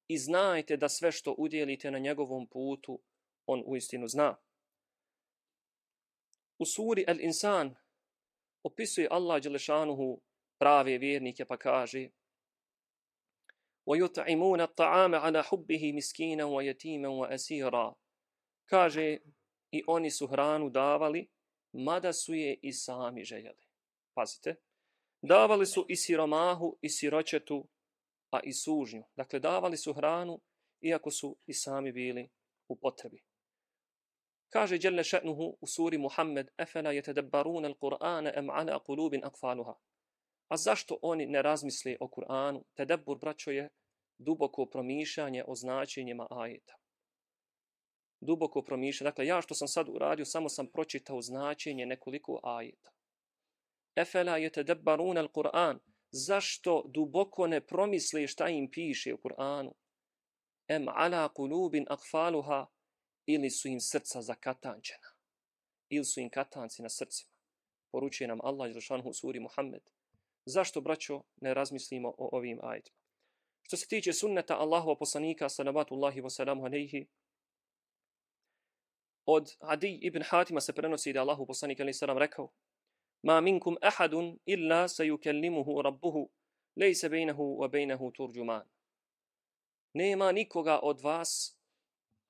I 0.08 0.18
znajte 0.18 0.76
da 0.76 0.88
sve 0.88 1.12
što 1.12 1.34
udjelite 1.38 1.90
na 1.90 1.98
njegovom 1.98 2.46
putu, 2.46 3.00
on 3.46 3.62
uistinu 3.66 4.08
zna. 4.08 4.36
U 6.58 6.64
suri 6.64 7.04
Al-Insan 7.08 7.74
opisuje 8.62 9.08
Allah 9.10 9.42
Đelešanuhu 9.42 10.20
prave 10.58 10.98
vjernike 10.98 11.44
pa 11.44 11.56
kaže 11.56 12.08
وَيُطْعِمُونَ 13.86 14.60
الطَّعَامَ 14.60 15.14
عَلَى 15.14 15.42
حُبِّهِ 15.42 15.92
مِسْكِينًا 15.92 16.44
وَيَتِيمًا 16.44 17.08
وَأَسِيرًا 17.08 17.94
Kaže, 18.64 19.18
i 19.70 19.82
oni 19.86 20.10
su 20.10 20.26
hranu 20.26 20.70
davali, 20.70 21.28
mada 21.72 22.12
su 22.12 22.34
je 22.34 22.58
i 22.62 22.72
sami 22.72 23.24
željeli. 23.24 23.62
Pazite, 24.14 24.54
davali 25.22 25.66
su 25.66 25.86
i 25.88 25.96
siromahu, 25.96 26.78
i 26.82 26.88
siročetu, 26.88 27.68
a 28.30 28.40
i 28.40 28.52
sužnju. 28.52 29.04
Dakle, 29.16 29.38
davali 29.38 29.76
su 29.76 29.92
hranu, 29.92 30.40
iako 30.80 31.10
su 31.10 31.36
i 31.46 31.54
sami 31.54 31.92
bili 31.92 32.28
u 32.68 32.76
potrebi. 32.76 33.22
Kaže 34.51 34.77
Đelle 34.77 35.03
še'nuhu 35.03 35.57
u 35.61 35.67
suri 35.67 35.97
Muhammed, 35.97 36.49
efela 36.57 36.91
je 36.91 37.01
tedabbaruna 37.01 37.69
al-Qur'ana 37.69 38.31
em 38.35 38.49
ala 38.49 38.79
kulubin 38.83 39.23
akfaluha. 39.23 39.75
A 40.47 40.57
zašto 40.57 40.97
oni 41.01 41.25
ne 41.25 41.41
razmisli 41.41 41.97
o 41.99 42.07
Kur'anu? 42.07 42.63
Tedabbur, 42.75 43.17
braćo, 43.17 43.51
je 43.51 43.69
duboko 44.17 44.65
promišljanje 44.65 45.43
o 45.47 45.55
značenjima 45.55 46.27
ajeta. 46.29 46.75
Duboko 48.21 48.61
promišljanje. 48.61 49.09
Dakle, 49.09 49.25
ja 49.25 49.41
što 49.41 49.55
sam 49.55 49.67
sad 49.67 49.89
uradio, 49.89 50.25
samo 50.25 50.49
sam 50.49 50.67
pročitao 50.67 51.21
značenje 51.21 51.85
nekoliko 51.85 52.39
ajeta. 52.43 52.89
Efela 53.95 54.37
je 54.37 54.51
tedabbaruna 54.51 55.23
al-Qur'an. 55.23 55.79
Zašto 56.11 56.83
duboko 56.93 57.47
ne 57.47 57.61
promisli 57.61 58.27
šta 58.27 58.49
im 58.49 58.71
piše 58.71 59.13
u 59.13 59.17
Kur'anu? 59.17 59.71
Em 60.67 60.85
ala 60.89 61.29
kulubin 61.33 61.85
akfaluha 61.89 62.65
ili 63.25 63.49
su 63.49 63.67
im 63.67 63.79
srca 63.81 64.21
zakatančena, 64.21 65.07
ili 65.89 66.05
su 66.05 66.19
im 66.19 66.29
katanci 66.29 66.81
na 66.81 66.89
srcima. 66.89 67.31
Poručuje 67.91 68.27
nam 68.27 68.39
Allah 68.43 68.71
Žešanhu 68.73 69.09
u 69.09 69.13
suri 69.13 69.39
Muhammed. 69.39 69.81
Zašto, 70.45 70.81
braćo, 70.81 71.23
ne 71.41 71.53
razmislimo 71.53 72.09
o 72.17 72.29
ovim 72.37 72.59
ajitima? 72.63 72.97
Što 73.61 73.77
se 73.77 73.87
tiče 73.87 74.13
sunneta 74.13 74.57
Allahova 74.57 74.97
poslanika, 74.97 75.49
salavatullahi 75.49 76.21
wa 76.21 76.29
salamu 76.29 76.65
alaihi, 76.65 77.07
od 79.25 79.55
Adi 79.59 79.99
ibn 80.01 80.23
Hatima 80.23 80.61
se 80.61 80.73
prenosi 80.73 81.13
da 81.13 81.21
Allahu 81.21 81.45
poslanik 81.45 81.79
alaihi 81.79 81.93
salam 81.93 82.17
rekao 82.17 82.51
Ma 83.23 83.41
minkum 83.41 83.77
ahadun 83.81 84.39
illa 84.45 84.87
sayukallimuhu 84.87 85.81
rabbuhu, 85.81 86.29
lejse 86.75 87.09
bejnehu 87.09 87.57
wa 87.61 87.67
bejnehu 87.67 88.11
turđuman. 88.11 88.69
Nema 89.93 90.31
nikoga 90.31 90.79
od 90.83 91.01
vas 91.01 91.60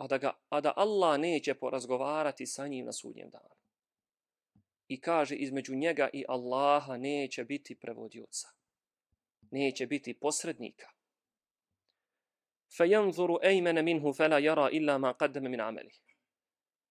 a 0.00 0.06
da, 0.06 0.18
ga, 0.18 0.32
a 0.48 0.60
da 0.60 0.72
Allah 0.76 1.20
neće 1.20 1.54
porazgovarati 1.54 2.46
sa 2.46 2.68
njim 2.68 2.86
na 2.86 2.92
sudnjem 2.92 3.30
danu. 3.30 3.54
I 4.88 5.00
kaže, 5.00 5.36
između 5.36 5.74
njega 5.74 6.08
i 6.12 6.24
Allaha 6.28 6.96
neće 6.96 7.44
biti 7.44 7.74
prevodioca. 7.74 8.48
Neće 9.50 9.86
biti 9.86 10.14
posrednika. 10.14 10.88
فَيَنْظُرُ 12.78 13.38
أَيْمَنَ 13.44 13.82
مِنْهُ 13.84 14.12
فَلَا 14.12 14.38
يَرَى 14.38 14.66
إِلَّا 14.78 14.98
مَا 14.98 15.12
قَدَّمَ 15.12 15.42
مِنْ 15.42 15.60
عَمَلِهِ 15.60 16.00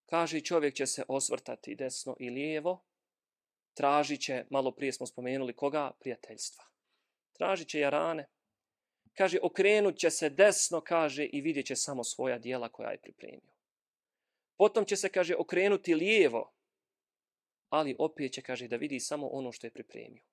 Kaže, 0.05 0.41
čovjek 0.41 0.73
će 0.73 0.85
se 0.85 1.03
osvrtati 1.07 1.75
desno 1.75 2.15
i 2.19 2.29
lijevo, 2.29 2.83
tražit 3.73 4.21
će, 4.21 4.45
malo 4.49 4.71
prije 4.71 4.93
smo 4.93 5.05
spomenuli 5.05 5.53
koga, 5.53 5.91
prijateljstva. 5.99 6.63
Tražit 7.33 7.67
će 7.67 7.79
jarane, 7.79 8.27
kaže, 9.13 9.39
okrenut 9.41 9.97
će 9.97 10.09
se 10.09 10.29
desno, 10.29 10.81
kaže, 10.81 11.25
i 11.25 11.41
vidjet 11.41 11.65
će 11.65 11.75
samo 11.75 12.03
svoja 12.03 12.37
dijela 12.37 12.69
koja 12.69 12.89
je 12.89 12.97
pripremio. 12.97 13.55
Potom 14.57 14.85
će 14.85 14.95
se, 14.95 15.09
kaže, 15.09 15.35
okrenuti 15.35 15.95
lijevo, 15.95 16.51
ali 17.69 17.95
opet 17.99 18.33
će, 18.33 18.41
kaže, 18.41 18.67
da 18.67 18.75
vidi 18.75 18.99
samo 18.99 19.27
ono 19.27 19.51
što 19.51 19.67
je 19.67 19.71
pripremio. 19.71 20.23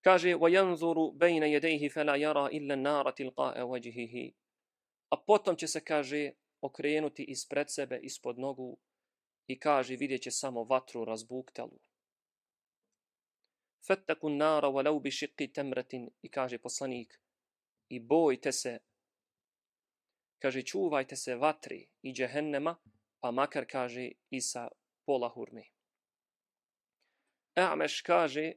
Kaže, 0.00 0.34
وَيَنْظُرُ 0.34 1.12
بَيْنَ 1.14 1.42
يَدَيْهِ 1.42 1.90
فَلَا 1.92 2.16
يَرَى 2.16 2.50
إِلَّا 2.58 2.74
النَّارَ 2.74 3.10
تِلْقَاءَ 3.10 3.62
وَجِهِهِ 3.62 4.32
A 5.08 5.16
potom 5.16 5.56
će 5.56 5.68
se, 5.68 5.80
kaže, 5.80 6.32
okrenuti 6.60 7.24
ispred 7.24 7.70
sebe, 7.70 7.98
ispod 8.02 8.38
nogu 8.38 8.78
i 9.46 9.58
kaže, 9.58 9.96
vidjet 9.96 10.22
će 10.22 10.30
samo 10.30 10.64
vatru 10.64 11.04
razbuktalu 11.04 11.78
fattakun 13.87 14.37
nara 14.37 14.67
walau 14.67 14.99
bi 15.01 15.11
shiqqi 15.11 15.53
tamratin. 15.53 16.09
I 16.21 16.29
kaže 16.29 16.57
poslanik 16.57 17.19
i 17.89 17.99
bojte 17.99 18.51
se. 18.51 18.79
Kaže 20.39 20.61
čuvajte 20.61 21.15
se 21.15 21.35
vatri 21.35 21.87
i 22.01 22.13
džehennema 22.13 22.75
pa 23.19 23.31
makar 23.31 23.65
kaže 23.65 24.11
i 24.29 24.41
sa 24.41 24.67
pola 25.05 25.29
hurme 25.29 25.63
A'meš 27.55 28.01
kaže 28.01 28.51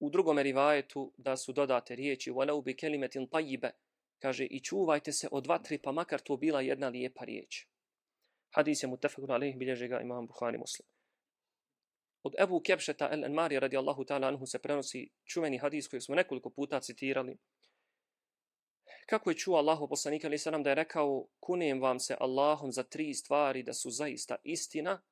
u 0.00 0.10
drugom 0.10 0.38
rivajetu 0.38 1.12
da 1.16 1.36
su 1.36 1.52
dodate 1.52 1.96
riječi 1.96 2.30
walau 2.30 2.62
bi 2.64 2.76
kelimetin 2.76 3.28
tayyiba. 3.28 3.70
Kaže 4.18 4.44
i 4.44 4.60
čuvajte 4.60 5.12
se 5.12 5.28
od 5.32 5.46
vatri 5.46 5.78
pa 5.78 5.92
makar 5.92 6.20
to 6.20 6.36
bila 6.36 6.60
jedna 6.60 6.88
lijepa 6.88 7.24
riječ. 7.24 7.66
Hadis 8.50 8.82
je 8.82 8.88
mutafakun 8.88 9.30
alejhi 9.30 9.58
bilježe 9.58 9.88
ga 9.88 10.00
imam 10.00 10.26
Buhari 10.26 10.58
Muslim. 10.58 10.89
Od 12.22 12.34
Ebu 12.38 12.60
Kepšeta 12.60 13.08
el 13.12 13.24
Enmari 13.24 13.60
radijallahu 13.60 14.04
ta'ala 14.04 14.28
anhu 14.28 14.46
se 14.46 14.58
prenosi 14.58 15.08
čuveni 15.24 15.58
hadis 15.58 15.88
koji 15.88 16.00
smo 16.00 16.14
nekoliko 16.14 16.50
puta 16.50 16.80
citirali. 16.80 17.38
kako 19.06 19.30
je 19.30 19.36
čuo 19.36 19.56
Allahu 19.58 19.88
poslanika 19.88 20.26
ali 20.26 20.38
nam 20.50 20.62
da 20.62 20.70
je 20.70 20.74
rekao 20.74 21.26
kunem 21.40 21.80
vam 21.80 22.00
se 22.00 22.16
Allahom 22.20 22.72
za 22.72 22.82
tri 22.82 23.14
stvari 23.14 23.62
da 23.62 23.72
su 23.72 23.90
zaista 23.90 24.36
istina, 24.44 25.02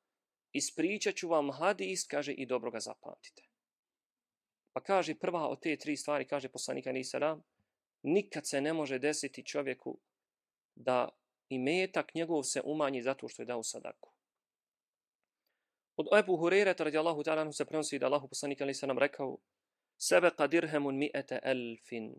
ispričat 0.52 1.14
ću 1.14 1.28
vam 1.28 1.50
hadis, 1.50 2.06
kaže 2.06 2.32
i 2.32 2.46
dobro 2.46 2.70
ga 2.70 2.80
zapamtite. 2.80 3.42
Pa 4.72 4.80
kaže 4.80 5.14
prva 5.14 5.48
od 5.48 5.60
te 5.62 5.76
tri 5.76 5.96
stvari, 5.96 6.24
kaže 6.24 6.48
poslanika 6.48 6.90
ali 6.90 7.02
nam, 7.20 7.42
nikad 8.02 8.46
se 8.46 8.60
ne 8.60 8.72
može 8.72 8.98
desiti 8.98 9.46
čovjeku 9.46 9.98
da 10.74 11.08
i 11.48 11.58
metak 11.58 12.14
njegov 12.14 12.42
se 12.42 12.60
umanji 12.64 13.02
zato 13.02 13.28
što 13.28 13.42
je 13.42 13.46
dao 13.46 13.62
sadaku. 13.62 14.17
Od 16.00 16.06
Ebu 16.18 16.36
Hureyre, 16.36 16.74
radijallahu 16.78 17.22
ta'ala, 17.22 17.52
se 17.52 17.64
prenosi 17.64 17.98
da 17.98 18.06
Allahu 18.06 18.28
poslanik 18.28 18.60
ali 18.60 18.72
nam 18.86 18.98
rekao 18.98 19.38
sebe 19.96 20.30
qadirhemun 20.30 20.94
mi'ete 20.98 21.40
elfin 21.42 22.14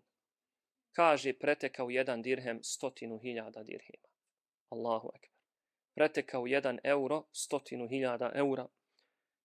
kaže 0.91 1.33
pretekao 1.33 1.89
jedan 1.89 2.21
dirhem 2.21 2.63
stotinu 2.63 3.19
hiljada 3.19 3.63
dirhima. 3.63 4.07
Allahu 4.69 5.11
ekber. 5.15 5.39
Pretekao 5.95 6.47
jedan 6.47 6.79
euro 6.83 7.23
stotinu 7.31 7.87
hiljada 7.87 8.31
eura. 8.35 8.67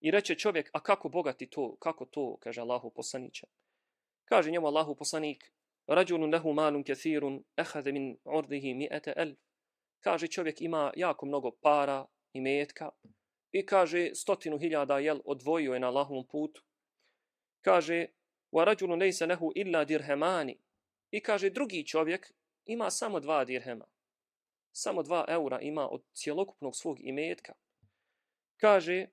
I 0.00 0.10
reče 0.10 0.34
čovjek, 0.34 0.70
a 0.72 0.80
kako 0.80 1.08
bogati 1.08 1.46
to, 1.50 1.76
kako 1.76 2.04
to, 2.04 2.36
kaže 2.40 2.60
Allahu 2.60 2.90
poslaniće. 2.90 3.46
Kaže 4.24 4.50
njemu 4.50 4.66
Allahu 4.66 4.96
poslanik, 4.96 5.52
rađulun 5.86 6.32
lehu 6.32 6.52
malun 6.52 6.84
kathirun, 6.84 7.44
ehade 7.56 7.92
min 7.92 8.18
urdihi 8.24 8.74
mi'ete 8.74 9.12
elf. 9.16 9.38
Kaže 10.00 10.26
čovjek 10.26 10.60
ima 10.60 10.92
jako 10.96 11.26
mnogo 11.26 11.50
para 11.50 12.06
i 12.32 12.40
metka 12.40 12.90
i 13.54 13.66
kaže 13.66 14.10
stotinu 14.14 14.58
hiljada 14.58 14.98
jel 14.98 15.20
odvojio 15.24 15.74
je 15.74 15.80
na 15.80 15.86
Allahovom 15.86 16.26
putu. 16.26 16.62
Kaže, 17.60 18.06
wa 18.52 18.64
rađulun 18.64 19.00
lejse 19.00 19.26
lehu 19.26 19.52
illa 19.54 19.84
dirhemani, 19.84 20.58
I 21.10 21.20
kaže, 21.20 21.50
drugi 21.50 21.86
čovjek 21.86 22.32
ima 22.64 22.90
samo 22.90 23.20
dva 23.20 23.44
dirhema. 23.44 23.86
Samo 24.72 25.02
dva 25.02 25.24
eura 25.28 25.60
ima 25.60 25.88
od 25.88 26.02
cjelokupnog 26.12 26.76
svog 26.76 26.98
imetka. 27.00 27.54
Kaže, 28.56 29.06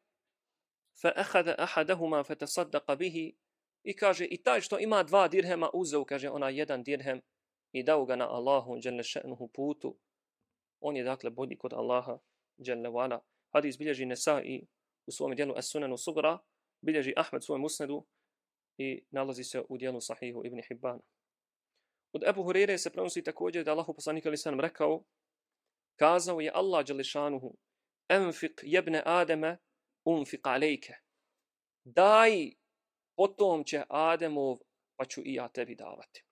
fa 1.01 1.13
ahada 1.15 1.55
ahadahuma 1.57 2.23
fa 2.23 2.95
bihi 2.95 3.35
i 3.83 3.95
kaže 3.95 4.25
i 4.25 4.43
taj 4.43 4.61
što 4.61 4.79
ima 4.79 5.03
dva 5.03 5.27
dirhema 5.27 5.69
uzeo 5.73 6.05
kaže 6.05 6.29
ona 6.29 6.49
jedan 6.49 6.83
dirhem 6.83 7.21
i 7.71 7.83
dao 7.83 8.05
ga 8.05 8.15
na 8.15 8.29
Allahu 8.29 8.79
dželle 8.79 9.03
putu 9.53 9.97
on 10.79 10.95
je 10.95 11.03
dakle 11.03 11.29
bolji 11.29 11.57
kod 11.57 11.73
Allaha 11.73 12.17
dželle 12.61 12.89
wala 12.89 13.19
hadis 13.53 13.77
bilježi 13.77 14.05
i 14.43 14.67
u 15.07 15.11
svom 15.11 15.35
djelu 15.35 15.53
As-Sunan 15.53 15.97
Sugra 15.97 16.37
bilježi 16.81 17.13
Ahmed 17.17 17.41
u 17.41 17.45
svom 17.45 17.61
i 18.77 19.03
nalazi 19.11 19.43
se 19.43 19.63
u 19.69 19.77
djelu 19.77 20.01
Sahihu 20.01 20.45
Ibn 20.45 20.61
Hibban 20.67 20.99
Od 22.13 22.23
Ebu 22.27 22.43
Hurire 22.43 22.77
se 22.77 22.89
prenosi 22.89 23.23
također 23.23 23.63
da 23.63 23.71
Allahu 23.71 23.93
poslanik 23.93 24.25
ali 24.25 24.37
sam 24.37 24.59
rekao, 24.59 25.03
kazao 25.95 26.39
je 26.39 26.51
Allah 26.53 26.85
Đališanuhu, 26.85 27.57
enfik 28.09 28.61
jebne 28.63 29.01
Ademe, 29.05 29.57
unfiq 30.05 30.39
alejke. 30.43 30.93
Daj 31.83 32.51
potom 33.15 33.63
će 33.63 33.83
Ademov, 33.89 34.57
pa 34.95 35.05
ću 35.05 35.21
i 35.25 35.33
ja 35.33 35.47
tebi 35.47 35.75
davati. 35.75 36.25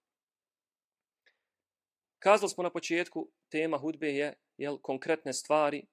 Kazali 2.20 2.50
smo 2.50 2.64
na 2.64 2.72
početku, 2.72 3.32
tema 3.52 3.78
hudbe 3.78 4.08
je 4.08 4.34
jel, 4.58 4.78
konkretne 4.82 5.34
stvari 5.34 5.88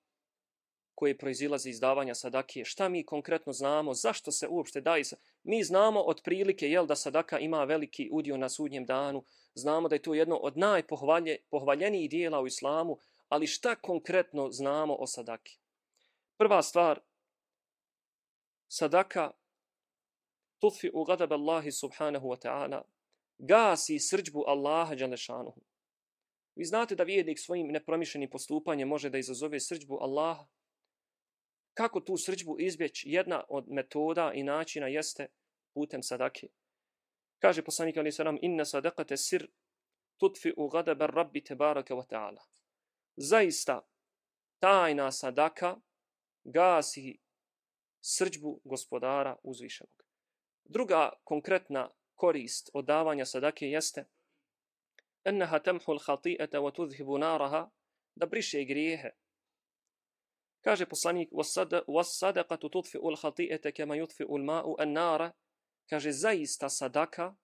koje 0.97 1.19
proizilaze 1.19 1.71
iz 1.71 1.81
davanja 1.81 2.15
sadake. 2.15 2.65
Šta 2.65 2.89
mi 2.89 3.05
konkretno 3.05 3.53
znamo? 3.53 3.95
Zašto 3.95 4.33
se 4.33 4.49
uopšte 4.49 4.81
daje? 4.81 5.03
Mi 5.45 5.63
znamo 5.63 6.01
otprilike 6.01 6.71
jel, 6.71 6.87
da 6.87 6.97
sadaka 6.97 7.39
ima 7.39 7.65
veliki 7.65 8.09
udio 8.13 8.37
na 8.37 8.49
sudnjem 8.49 8.87
danu, 8.87 9.25
znamo 9.55 9.89
da 9.89 9.95
je 9.95 10.03
to 10.03 10.15
jedno 10.15 10.37
od 10.37 10.57
najpohvaljenijih 10.57 12.11
dijela 12.11 12.41
u 12.41 12.47
islamu, 12.47 12.99
ali 13.29 13.47
šta 13.47 13.75
konkretno 13.75 14.51
znamo 14.51 14.95
o 14.95 15.07
sadaki? 15.07 15.59
Prva 16.37 16.63
stvar, 16.63 17.01
sadaka 18.69 19.31
tufi 20.59 20.91
u 20.95 21.05
gadab 21.05 21.33
Allahi 21.33 21.73
subhanahu 21.73 22.29
wa 22.29 22.39
ta'ala, 22.47 22.83
gasi 23.39 23.99
srđbu 23.99 24.45
Allaha 24.47 24.95
džalešanuhu. 24.95 25.61
Vi 26.57 26.65
znate 26.65 26.95
da 26.95 27.05
vijednik 27.05 27.39
svojim 27.39 27.69
nepromišljenim 27.69 28.31
postupanjem 28.31 28.89
može 28.89 29.11
da 29.11 29.19
izazove 29.19 29.61
srđbu 29.61 29.99
Allaha. 30.01 30.47
Kako 31.77 32.01
tu 32.01 32.17
srđbu 32.17 32.57
izbjeći? 32.61 33.11
Jedna 33.11 33.45
od 33.49 33.65
metoda 33.69 34.33
i 34.35 34.43
načina 34.43 34.87
jeste 34.87 35.27
putem 35.75 36.03
sadake. 36.03 36.49
Kaže 37.39 37.65
poslanik 37.65 37.97
ali 37.97 38.13
sallam 38.13 38.39
inna 38.43 38.65
sadaqata 38.65 39.17
sir 39.17 39.51
tutfi 40.17 40.53
u 40.57 40.69
ghadab 40.69 41.01
rabbi 41.01 41.45
tebaraka 41.45 41.95
wa 41.95 42.07
ta'ala. 42.07 42.41
Zaista 43.17 43.89
tajna 44.59 45.13
sadaka 45.13 45.77
gasi 46.45 47.19
srđbu 48.01 48.61
gospodara 48.65 49.37
uzvišenog. 49.43 50.03
Druga 50.65 51.13
konkretna 51.25 51.91
korist 52.15 52.71
od 52.75 52.85
davanja 52.85 53.25
sadake 53.25 53.67
jeste 53.67 54.05
enneha 55.25 55.59
temhu 55.59 55.93
l-hati'ata 55.93 56.59
wa 56.59 56.73
tudhibu 56.75 57.19
naraha 57.19 57.71
da 58.15 58.27
briše 58.27 58.65
grijehe. 58.65 59.11
Kaže 60.67 60.87
poslanik 60.87 61.31
was 61.33 62.19
sadaqatu 62.19 62.69
الْحَطِئَةَ 62.95 63.71
كَمَا 63.71 63.95
يُطْفِئُ 63.97 64.27
الْمَاءُ 64.27 64.65
النَّارَ 64.65 64.75
l-ma'u 64.75 64.75
an-nara 64.79 65.33
kaže 65.91 66.13
zaista 66.13 66.69
sadaka 66.69 67.37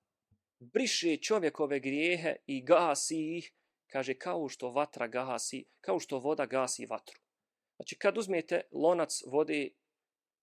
briše 0.60 1.16
čovjekove 1.16 1.80
grijehe 1.80 2.36
i 2.46 2.64
gasi 2.64 3.36
ih, 3.38 3.52
kaže 3.86 4.14
kao 4.14 4.48
što 4.48 4.70
vatra 4.70 5.06
gasi, 5.06 5.64
kao 5.80 6.00
što 6.00 6.18
voda 6.18 6.46
gasi 6.46 6.86
vatru. 6.86 7.20
Znači 7.76 7.98
kad 7.98 8.18
uzmete 8.18 8.60
lonac 8.72 9.22
vode 9.26 9.68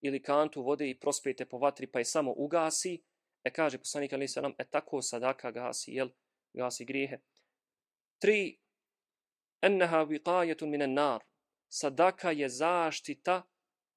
ili 0.01 0.23
kantu 0.23 0.61
vode 0.61 0.89
i 0.89 0.99
prospijete 0.99 1.45
po 1.45 1.57
vatri 1.57 1.87
pa 1.87 1.99
je 1.99 2.05
samo 2.05 2.33
ugasi, 2.37 3.03
e 3.43 3.53
kaže 3.53 3.77
poslanik 3.77 4.13
ali 4.13 4.27
se 4.27 4.41
e 4.57 4.65
tako 4.65 5.01
sadaka 5.01 5.51
gasi, 5.51 5.91
jel, 5.91 6.09
gasi 6.53 6.85
grijehe. 6.85 7.19
Tri, 8.19 8.59
enneha 9.61 10.03
viqajetun 10.03 10.69
minen 10.69 10.93
nar, 10.93 11.28
sadaka 11.69 12.31
je 12.31 12.49
zaštita 12.49 13.43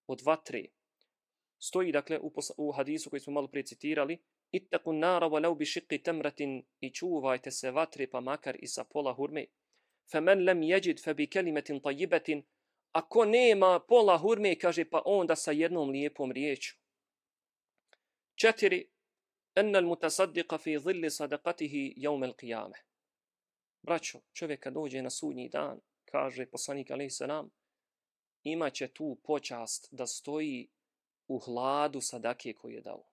od 0.06 0.22
vatre. 0.22 0.64
Stoji 1.58 1.92
dakle 1.92 2.18
u, 2.18 2.32
u 2.56 2.72
hadisu 2.72 3.10
koji 3.10 3.20
smo 3.20 3.32
malo 3.32 3.48
prije 3.48 3.64
citirali 3.64 4.18
Ittaku 4.52 4.92
nara 4.92 5.26
walau 5.26 5.54
bi 5.56 5.64
shiqqi 5.64 6.02
tamratin 6.02 6.62
i 6.80 6.90
čuvajte 6.90 7.50
se 7.50 7.70
vatre 7.70 8.06
pa 8.10 8.20
makar 8.20 8.56
i 8.60 8.66
sa 8.66 8.84
pola 8.84 9.12
hurme. 9.12 9.46
Faman 10.12 10.44
lam 10.44 10.60
yajid 10.60 11.04
fa 11.04 11.14
bi 11.14 11.26
kalimatin 11.26 11.80
tayyibatin 11.80 12.42
ako 12.92 13.24
nema 13.24 13.80
pola 13.88 14.18
hurme 14.18 14.58
kaže 14.58 14.84
pa 14.84 15.02
onda 15.04 15.36
sa 15.36 15.52
jednom 15.52 15.90
lijepom 15.90 16.32
riječju 16.32 16.74
četiri 18.34 18.88
anna 19.54 19.78
al 19.78 19.84
mutasaddiqa 19.84 20.58
fi 20.58 20.78
dhilli 20.78 21.10
sadaqatihi 21.10 21.94
yawm 21.96 22.24
al 22.24 22.34
qiyamah 22.34 22.82
braćo 23.82 24.20
čovjek 24.32 24.60
kad 24.60 24.74
dođe 24.74 25.02
na 25.02 25.10
sudnji 25.10 25.48
dan 25.48 25.80
kaže 26.04 26.46
poslanik 26.46 26.90
alejhi 26.90 27.10
selam 27.10 27.50
imaće 28.44 28.88
tu 28.88 29.16
počast 29.24 29.88
da 29.90 30.06
stoji 30.06 30.68
u 31.28 31.38
hladu 31.38 32.00
sadake 32.00 32.52
koju 32.52 32.74
je 32.74 32.80
dao. 32.80 33.04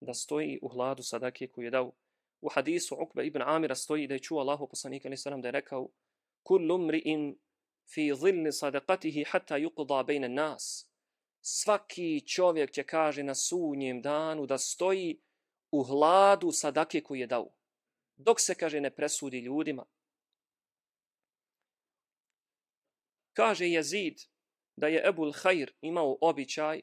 Da 0.00 0.14
stoji 0.14 0.58
u 0.62 0.68
hladu 0.68 1.02
sadake 1.02 1.46
koju 1.46 1.64
je 1.64 1.70
dao. 1.70 1.92
U 2.40 2.48
hadisu 2.48 2.96
Ukba 3.00 3.22
ibn 3.22 3.42
Amira 3.42 3.74
stoji 3.74 4.06
da 4.06 4.14
je 4.14 4.20
čuo 4.20 4.40
Allahu 4.40 4.68
poslanika 4.68 5.08
alaihi 5.08 5.20
sallam 5.20 5.40
da 5.40 5.48
je 5.48 5.52
rekao 5.52 5.88
Kullu 6.42 6.78
mri'in 6.78 7.36
fi 7.92 8.14
zilni 8.14 8.52
sadakatihi 8.52 9.24
hatta 9.24 9.54
yuqda 9.54 10.06
bejne 10.06 10.28
nas. 10.28 10.88
Svaki 11.40 12.26
čovjek 12.26 12.70
će 12.70 12.82
kaže 12.82 13.22
na 13.22 13.34
sunjem 13.34 14.02
danu 14.02 14.46
da 14.46 14.58
stoji 14.58 15.20
u 15.70 15.82
hladu 15.82 16.52
sadake 16.52 17.00
koju 17.00 17.20
je 17.20 17.26
dao. 17.26 17.50
Dok 18.16 18.40
se, 18.40 18.54
kaže, 18.54 18.80
ne 18.80 18.90
presudi 18.90 19.38
ljudima. 19.38 19.84
Kaže 23.38 23.68
Jezid, 23.70 24.18
da 24.76 24.88
je 24.88 25.02
Ebul 25.08 25.32
Hajr 25.32 25.70
imao 25.80 26.18
običaj, 26.20 26.80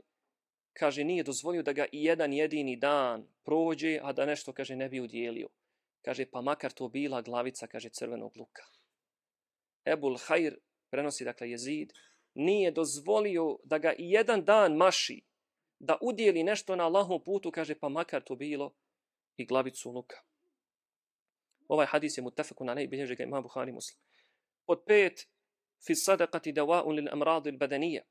kaže, 0.74 1.04
nije 1.04 1.24
dozvolio 1.24 1.64
da 1.64 1.74
ga 1.74 1.86
i 1.92 2.04
jedan 2.04 2.34
jedini 2.34 2.76
dan 2.76 3.28
prođe, 3.44 4.00
a 4.04 4.14
da 4.14 4.26
nešto, 4.26 4.54
kaže, 4.54 4.76
ne 4.76 4.90
bi 4.90 5.02
udjelio. 5.02 5.50
Kaže, 6.02 6.26
pa 6.32 6.42
makar 6.42 6.72
to 6.72 6.88
bila 6.88 7.22
glavica, 7.22 7.68
kaže, 7.68 7.90
crvenog 7.90 8.38
luka. 8.38 8.64
Ebul 9.86 10.18
Hajr, 10.18 10.56
prenosi, 10.90 11.26
dakle, 11.26 11.50
jezid, 11.50 11.94
nije 12.34 12.72
dozvolio 12.72 13.58
da 13.64 13.78
ga 13.78 13.94
i 13.98 14.12
jedan 14.12 14.46
dan 14.46 14.76
maši, 14.76 15.22
da 15.80 15.98
udjeli 16.02 16.44
nešto 16.44 16.76
na 16.76 16.86
Allahom 16.86 17.24
putu, 17.24 17.52
kaže, 17.52 17.76
pa 17.76 17.90
makar 17.90 18.24
to 18.24 18.36
bilo 18.36 18.72
i 19.38 19.46
glavicu 19.46 19.92
luka. 19.92 20.22
Ovaj 21.68 21.86
hadis 21.86 22.18
je 22.18 22.24
mutafeku 22.24 22.64
na 22.66 22.74
najbilježe 22.74 23.16
ga 23.16 23.24
ima 23.24 23.42
Buhari 23.42 23.72
muslim. 23.72 24.00
Od 24.68 24.84
pet, 24.88 25.28
fi 25.86 25.96
sadaqati 25.96 26.54
dawa'un 26.54 26.96
lil 26.96 27.10
amrad 27.12 27.48
al 27.48 27.58
badaniyya 27.58 28.02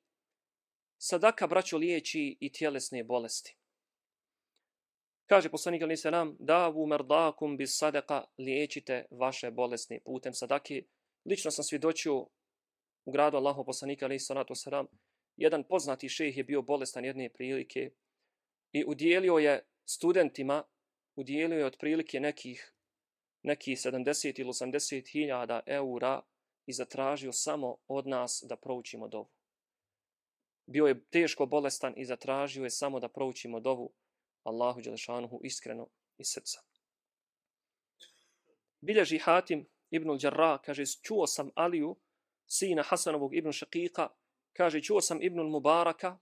sadaka 0.98 1.46
braćo 1.46 1.78
liječi 1.78 2.36
i 2.40 2.52
tjelesne 2.52 3.04
bolesti 3.04 3.56
Kaže 5.26 5.48
poslanik 5.48 5.82
Ali 5.82 5.96
Selam, 5.96 6.36
davu 6.38 6.86
merdakum 6.86 7.56
bis 7.56 7.78
sadaka, 7.78 8.24
liječite 8.38 9.06
vaše 9.10 9.50
bolesne 9.50 10.00
putem 10.04 10.34
sadake. 10.34 10.82
Lično 11.24 11.50
sam 11.50 11.64
svjedočio 11.64 12.16
u 13.04 13.12
gradu 13.12 13.36
Allahu 13.36 13.64
poslanika 13.64 14.04
Ali 14.04 14.18
Salatu 14.18 14.54
Selam, 14.54 14.86
jedan 15.36 15.64
poznati 15.64 16.08
šejh 16.08 16.36
je 16.36 16.44
bio 16.44 16.62
bolestan 16.62 17.04
jedne 17.04 17.28
prilike 17.28 17.90
i 18.72 18.84
udijelio 18.86 19.38
je 19.38 19.66
studentima, 19.84 20.64
udijelio 21.16 21.58
je 21.58 21.66
otprilike 21.66 22.20
nekih 22.20 22.74
neki 23.42 23.72
70 23.72 24.40
ili 24.40 24.48
80 24.48 25.12
hiljada 25.12 25.60
eura 25.66 26.22
i 26.66 26.72
zatražio 26.72 27.32
samo 27.32 27.76
od 27.88 28.06
nas 28.06 28.44
da 28.48 28.56
proučimo 28.56 29.08
dovu. 29.08 29.30
Bio 30.66 30.86
je 30.86 31.04
teško 31.04 31.46
bolestan 31.46 31.94
i 31.96 32.04
zatražio 32.04 32.64
je 32.64 32.70
samo 32.70 33.00
da 33.00 33.08
proučimo 33.08 33.60
dovu 33.60 33.92
Allahu 34.42 34.80
Đelešanuhu 34.80 35.40
iskreno 35.42 35.88
iz 36.18 36.26
srca. 36.28 36.60
Bilježi 38.80 39.18
Hatim 39.18 39.66
ibn 39.90 40.18
Đarra, 40.18 40.58
kaže, 40.58 40.84
čuo 41.02 41.26
sam 41.26 41.50
Aliju, 41.54 41.96
sina 42.46 42.82
Hasanovog 42.82 43.34
ibn 43.34 43.52
Šakika, 43.52 44.08
kaže, 44.52 44.82
čuo 44.82 45.00
sam 45.00 45.22
ibn 45.22 45.40
Mubaraka, 45.40 46.18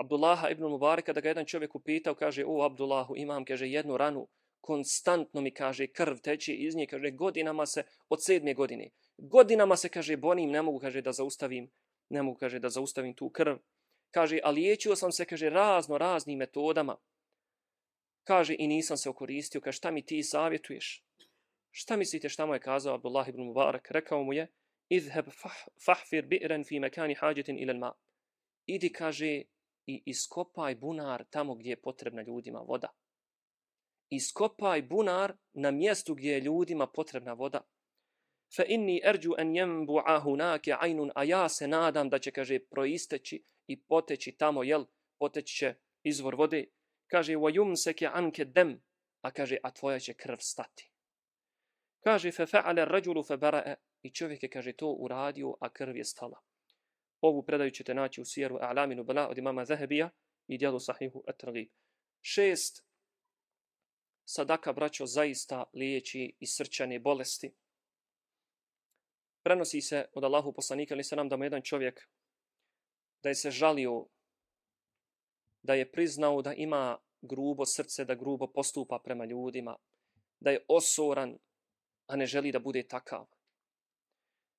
Abdullaha 0.00 0.50
ibn 0.50 0.64
Mubaraka, 0.64 1.12
da 1.12 1.20
ga 1.20 1.28
jedan 1.28 1.44
čovjek 1.44 1.74
upitao, 1.74 2.14
kaže, 2.14 2.44
o 2.46 2.62
Abdullahu, 2.62 3.16
imam, 3.16 3.44
kaže, 3.44 3.68
jednu 3.68 3.96
ranu, 3.96 4.28
konstantno 4.60 5.40
mi, 5.40 5.50
kaže, 5.50 5.86
krv 5.86 6.16
teče 6.22 6.54
iz 6.54 6.76
nje, 6.76 6.86
kaže, 6.86 7.10
godinama 7.10 7.66
se, 7.66 7.84
od 8.08 8.24
sedme 8.24 8.54
godine, 8.54 8.90
godinama 9.18 9.76
se, 9.76 9.88
kaže, 9.88 10.16
bonim, 10.16 10.50
ne 10.50 10.62
mogu, 10.62 10.78
kaže, 10.78 11.02
da 11.02 11.12
zaustavim, 11.12 11.70
ne 12.08 12.22
mogu, 12.22 12.38
kaže, 12.38 12.58
da 12.58 12.68
zaustavim 12.68 13.14
tu 13.14 13.30
krv. 13.30 13.56
Kaže, 14.10 14.40
a 14.44 14.50
liječio 14.50 14.96
sam 14.96 15.12
se, 15.12 15.24
kaže, 15.24 15.50
razno 15.50 15.98
raznim 15.98 16.38
metodama. 16.38 16.96
Kaže, 18.24 18.56
i 18.58 18.66
nisam 18.66 18.96
se 18.96 19.10
okoristio. 19.10 19.60
Kaže, 19.60 19.76
šta 19.76 19.90
mi 19.90 20.02
ti 20.02 20.22
savjetuješ? 20.22 21.04
Šta 21.70 21.96
mislite 21.96 22.28
šta 22.28 22.46
mu 22.46 22.54
je 22.54 22.60
kazao 22.60 22.94
Abdullah 22.94 23.28
ibn 23.28 23.42
Mubarak? 23.42 23.90
Rekao 23.90 24.22
mu 24.24 24.32
je, 24.32 24.48
idheb 24.88 25.26
fahfir 25.84 26.26
bi'ren 26.26 26.64
fi 26.64 26.80
mekani 26.80 27.14
hađetin 27.14 27.58
ilan 27.58 27.78
ma. 27.78 27.92
Idi, 28.66 28.92
kaže, 28.92 29.42
i 29.86 30.02
iskopaj 30.06 30.74
bunar 30.74 31.24
tamo 31.30 31.54
gdje 31.54 31.70
je 31.70 31.80
potrebna 31.80 32.22
ljudima 32.22 32.58
voda. 32.58 32.88
Iskopaj 34.10 34.82
bunar 34.82 35.36
na 35.52 35.70
mjestu 35.70 36.14
gdje 36.14 36.32
je 36.32 36.40
ljudima 36.40 36.86
potrebna 36.86 37.32
voda 37.32 37.60
fa 38.54 38.64
inni 38.64 39.00
erđu 39.04 39.34
en 39.38 39.56
jembu 39.56 40.00
ahunake 40.06 40.74
ajnun, 40.80 41.10
a 41.14 41.24
ja 41.24 41.48
se 41.48 41.68
nadam 41.68 42.08
da 42.08 42.18
će, 42.18 42.30
kaže, 42.30 42.58
proisteći 42.58 43.42
i 43.66 43.80
poteći 43.80 44.32
tamo, 44.32 44.62
jel, 44.62 44.84
poteći 45.18 45.56
će 45.56 45.74
izvor 46.02 46.34
vode. 46.34 46.64
Kaže, 47.06 47.36
wa 47.36 47.54
yumseke 47.54 48.10
anke 48.12 48.44
dem, 48.44 48.82
a 49.22 49.30
kaže, 49.30 49.56
a 49.62 49.70
tvoja 49.70 49.98
će 49.98 50.14
krv 50.14 50.36
stati. 50.40 50.90
Kaže, 52.00 52.32
fe 52.32 52.42
fa'ale 52.46 52.84
rađulu 52.84 53.22
fe 53.22 53.34
bara'e, 53.34 53.74
i 54.02 54.10
čovjek 54.10 54.42
je, 54.42 54.50
kaže, 54.50 54.72
to 54.72 54.92
uradio, 54.92 55.56
a 55.60 55.68
krv 55.68 55.96
je 55.96 56.04
stala. 56.04 56.40
Ovu 57.20 57.42
predaju 57.42 57.70
ćete 57.70 57.94
naći 57.94 58.20
u 58.20 58.24
sjeru 58.24 58.56
A'laminu 58.56 59.04
Bala 59.04 59.28
od 59.28 59.38
imama 59.38 59.64
Zahebija 59.64 60.10
i 60.46 60.58
dijelu 60.58 60.80
Sahihu 60.80 61.24
At-Targib. 61.26 61.68
Šest, 62.20 62.85
sadaka, 64.28 64.72
braćo, 64.72 65.06
zaista 65.06 65.64
liječi 65.72 66.36
i 66.40 66.46
srčane 66.46 66.98
bolesti 66.98 67.54
prenosi 69.46 69.80
se 69.80 70.08
od 70.12 70.24
Allahu 70.24 70.52
poslanika 70.52 70.94
ali 70.94 71.04
se 71.04 71.16
nam 71.16 71.28
da 71.28 71.36
mu 71.36 71.44
jedan 71.44 71.62
čovjek 71.62 72.08
da 73.22 73.28
je 73.28 73.34
se 73.34 73.50
žalio 73.50 74.06
da 75.62 75.74
je 75.74 75.92
priznao 75.92 76.42
da 76.42 76.52
ima 76.54 76.98
grubo 77.22 77.66
srce, 77.66 78.04
da 78.04 78.14
grubo 78.14 78.46
postupa 78.52 78.98
prema 79.04 79.24
ljudima, 79.24 79.76
da 80.40 80.50
je 80.50 80.64
osoran, 80.68 81.38
a 82.06 82.16
ne 82.16 82.26
želi 82.26 82.52
da 82.52 82.58
bude 82.58 82.82
takav. 82.82 83.26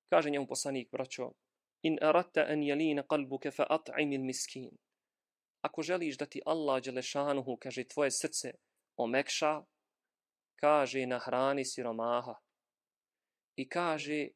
Kaže 0.08 0.30
njemu 0.30 0.46
poslanik, 0.46 0.90
braćo, 0.92 1.32
in 1.82 1.98
aratta 2.02 2.46
an 2.48 2.60
yalina 2.60 3.02
qalbuka 3.06 3.52
fa 3.56 3.66
at'im 3.70 4.16
al 4.18 4.24
miskin. 4.24 4.70
Ako 5.60 5.82
želiš 5.82 6.18
da 6.18 6.26
ti 6.26 6.42
Allah 6.46 6.82
dželešanuhu 6.82 7.56
kaže 7.56 7.84
tvoje 7.84 8.10
srce 8.10 8.52
omekša, 8.98 9.62
kaže 10.60 11.06
na 11.06 11.18
hrani 11.18 11.64
siromaha. 11.64 12.34
I 13.56 13.68
kaže 13.68 14.28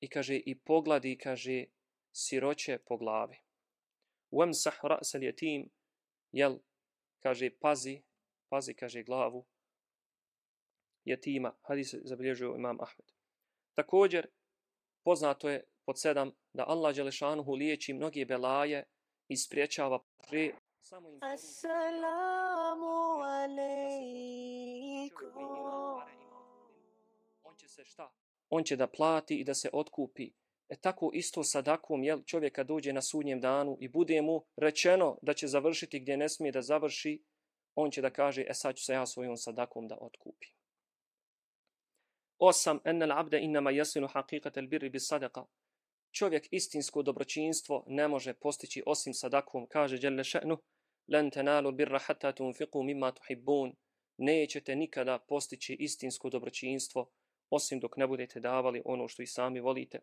i 0.00 0.08
kaže 0.08 0.36
i 0.36 0.58
pogladi 0.58 1.18
kaže 1.18 1.64
siroće 2.12 2.78
po 2.78 2.96
glavi. 2.96 3.38
Wamsah 4.30 4.78
ra's 4.82 5.14
al-yatim 5.14 5.68
jel 6.32 6.58
kaže 7.22 7.50
pazi 7.60 8.02
pazi 8.48 8.74
kaže 8.74 9.02
glavu 9.02 9.46
jetima 11.04 11.54
hadis 11.62 11.94
zabilježio 12.04 12.54
imam 12.56 12.80
Ahmed. 12.80 13.06
Također 13.74 14.26
poznato 15.04 15.48
je 15.48 15.64
pod 15.84 16.00
sedam 16.00 16.32
da 16.52 16.64
Allah 16.68 16.94
dželešanuhu 16.94 17.54
liječi 17.54 17.92
mnoge 17.92 18.24
belaje 18.24 18.84
i 19.28 19.36
spriječava 19.36 20.04
pre 20.28 20.52
Assalamu 21.20 22.42
alaikum. 23.22 24.42
On 27.42 27.56
će 27.56 27.68
se 27.68 27.84
šta? 27.84 28.12
on 28.54 28.64
će 28.64 28.76
da 28.76 28.86
plati 28.86 29.40
i 29.40 29.44
da 29.44 29.54
se 29.54 29.70
otkupi. 29.72 30.30
E 30.68 30.76
tako 30.76 31.10
isto 31.14 31.44
sadakom, 31.44 32.04
jel, 32.04 32.22
čovjeka 32.26 32.64
dođe 32.64 32.92
na 32.92 33.02
sudnjem 33.02 33.40
danu 33.40 33.76
i 33.80 33.88
bude 33.88 34.22
mu 34.22 34.44
rečeno 34.56 35.18
da 35.22 35.34
će 35.34 35.46
završiti 35.46 36.00
gdje 36.00 36.16
ne 36.16 36.28
smije 36.28 36.52
da 36.52 36.62
završi, 36.62 37.22
on 37.74 37.90
će 37.90 38.00
da 38.02 38.10
kaže, 38.10 38.44
e 38.48 38.54
sad 38.54 38.74
ću 38.76 38.84
se 38.84 38.92
ja 38.92 39.06
svojom 39.06 39.36
sadakom 39.36 39.88
da 39.88 39.98
otkupim. 40.00 40.50
Osam, 42.38 42.80
ennel 42.84 43.12
abde 43.12 43.40
innama 43.40 43.70
jasinu 43.70 44.06
haqiqat 44.06 44.58
el 44.58 44.66
birri 44.66 44.90
bis 44.90 45.08
sadaka. 45.08 45.44
Čovjek 46.12 46.48
istinsko 46.50 47.02
dobročinstvo 47.02 47.84
ne 47.86 48.08
može 48.08 48.34
postići 48.34 48.82
osim 48.86 49.14
sadakom, 49.14 49.66
kaže 49.66 49.98
Đelle 49.98 50.24
še'nu, 50.24 50.56
len 51.08 51.30
tenalu 51.30 51.72
birra 51.72 51.98
hatta 51.98 52.32
tunfiqu 52.32 52.82
mimma 52.84 53.12
tuhibbun. 53.12 53.72
Nećete 54.18 54.76
nikada 54.76 55.18
postići 55.18 55.76
istinsko 55.80 56.30
dobročinstvo 56.30 57.10
osim 57.50 57.80
dok 57.80 57.96
ne 57.96 58.06
budete 58.06 58.40
davali 58.40 58.82
ono 58.84 59.08
što 59.08 59.22
i 59.22 59.26
sami 59.26 59.60
volite. 59.60 60.00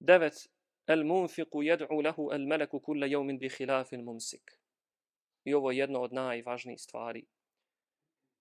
9. 0.00 0.48
el 0.86 1.04
munfiqu 1.04 1.62
jed'u 1.62 2.04
lahu 2.04 2.30
el 2.32 2.46
meleku 2.46 2.80
kulle 2.80 3.10
jevmin 3.10 3.38
bi 3.38 3.48
hilafin 3.48 4.04
mumsik. 4.04 4.60
I 5.44 5.54
ovo 5.54 5.70
je 5.70 5.78
jedno 5.78 6.00
od 6.00 6.12
najvažnijih 6.12 6.80
stvari. 6.80 7.26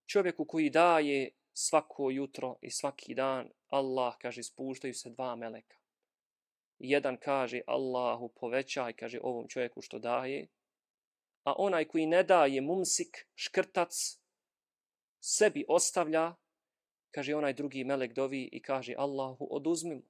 Čovjeku 0.05 0.45
koji 0.45 0.69
daje 0.69 1.31
svako 1.53 2.11
jutro 2.11 2.55
i 2.61 2.71
svaki 2.71 3.15
dan, 3.15 3.49
Allah 3.67 4.17
kaže, 4.21 4.43
spuštaju 4.43 4.93
se 4.93 5.09
dva 5.09 5.35
meleka. 5.35 5.76
Jedan 6.79 7.17
kaže, 7.17 7.61
Allahu 7.67 8.29
povećaj, 8.29 8.93
kaže 8.93 9.19
ovom 9.23 9.47
čovjeku 9.47 9.81
što 9.81 9.99
daje, 9.99 10.47
a 11.43 11.53
onaj 11.57 11.85
koji 11.85 12.05
ne 12.05 12.23
daje 12.23 12.61
mumsik, 12.61 13.27
škrtac, 13.35 14.19
sebi 15.19 15.65
ostavlja, 15.67 16.35
kaže 17.11 17.35
onaj 17.35 17.53
drugi 17.53 17.83
melek 17.83 18.13
dovi 18.13 18.49
i 18.51 18.61
kaže 18.61 18.95
Allahu 18.97 19.47
oduzmi 19.51 19.95
mu. 19.95 20.01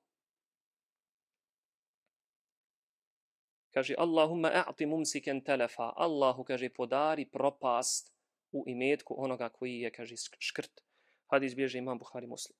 Kaže 3.73 3.95
Allahumma 3.97 4.49
a'ti 4.49 4.85
mumsiken 4.85 5.41
telefa. 5.41 5.93
Allahu 5.95 6.43
kaže 6.43 6.69
podari 6.69 7.25
propast 7.25 8.13
u 8.51 8.63
imetku 8.67 9.15
onoga 9.17 9.49
koji 9.49 9.79
je 9.79 9.91
kaže 9.91 10.15
škrt. 10.39 10.81
Hadis 11.27 11.55
bježe 11.55 11.77
imam 11.77 11.99
Buhari 11.99 12.27
muslim. 12.27 12.57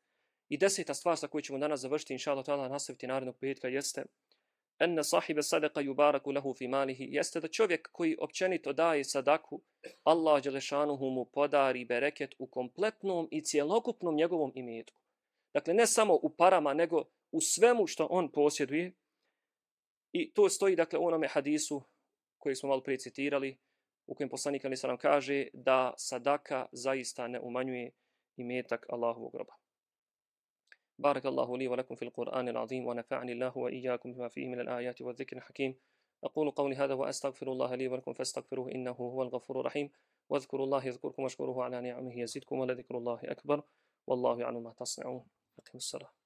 I 0.50 0.58
deseta 0.58 0.94
stvar 0.94 1.18
sa 1.18 1.28
koju 1.28 1.42
ćemo 1.42 1.60
danas 1.60 1.80
završiti, 1.80 2.14
inša 2.14 2.32
Allah, 2.32 2.72
nastaviti 2.72 3.08
narednog 3.08 3.38
petka, 3.40 3.68
jeste 3.68 4.04
enne 4.80 5.04
sahibe 5.04 5.44
sadaka 5.44 5.82
yubaraku 5.82 6.32
lahu 6.32 6.54
fi 6.54 6.68
malihi, 6.68 7.08
jeste 7.12 7.40
da 7.40 7.48
čovjek 7.48 7.90
koji 7.92 8.18
općenito 8.20 8.74
daje 8.74 9.04
sadaku, 9.04 9.62
Allah 10.04 10.44
Đelešanuhu 10.44 11.10
mu 11.10 11.26
podari 11.26 11.86
bereket 11.86 12.36
u 12.40 12.48
kompletnom 12.48 13.28
i 13.32 13.42
cjelokupnom 13.42 14.16
njegovom 14.16 14.52
imetku. 14.56 15.02
Dakle, 15.54 15.74
ne 15.74 15.88
samo 15.88 16.14
u 16.14 16.30
parama, 16.30 16.74
nego 16.74 17.04
u 17.32 17.42
svemu 17.42 17.88
što 17.88 18.08
on 18.10 18.32
posjeduje. 18.32 18.94
I 20.12 20.32
to 20.34 20.50
stoji, 20.50 20.76
dakle, 20.76 21.00
u 21.00 21.06
onome 21.06 21.28
hadisu 21.28 21.84
koji 22.38 22.56
smo 22.56 22.70
malo 22.70 22.82
prije 22.82 22.98
citirali, 22.98 23.58
u 24.08 24.16
kojem 24.16 24.30
poslanik 24.30 24.66
Ali 24.66 24.76
nam 24.84 24.98
kaže 24.98 25.48
da 25.54 25.94
sadaka 25.98 26.66
zaista 26.72 27.28
ne 27.28 27.40
umanjuje 27.40 27.92
imetak 28.38 28.86
Allahovog 28.90 29.32
groba. 29.32 29.54
بارك 31.00 31.26
الله 31.26 31.58
لي 31.58 31.68
ولكم 31.68 31.96
في 31.96 32.06
القرآن 32.06 32.50
العظيم 32.50 32.88
ونفعني 32.88 33.32
الله 33.32 33.58
وإياكم 33.58 34.14
بما 34.14 34.28
فيه 34.28 34.48
من 34.48 34.60
الآيات 34.60 35.02
والذكر 35.02 35.38
الحكيم. 35.38 35.76
أقول 36.24 36.52
قولي 36.52 36.76
هذا 36.76 36.94
وأستغفر 36.94 37.52
الله 37.52 37.76
لي 37.76 37.88
ولكم 37.88 38.14
فاستغفروه 38.14 38.72
إنه 38.72 38.92
هو 38.92 39.24
الغفور 39.24 39.60
الرحيم. 39.60 39.92
واذكروا 40.30 40.66
الله 40.66 40.86
يذكركم 40.86 41.24
واشكروه 41.24 41.64
على 41.64 41.82
نعمه 41.82 42.20
يزدكم 42.20 42.60
ولذكر 42.60 42.98
الله 42.98 43.20
أكبر. 43.24 43.64
والله 44.08 44.40
يعلم 44.40 44.64
ما 44.64 44.74
تصنعون. 44.74 45.26
أقيم 45.60 45.76
الصلاة. 45.76 46.17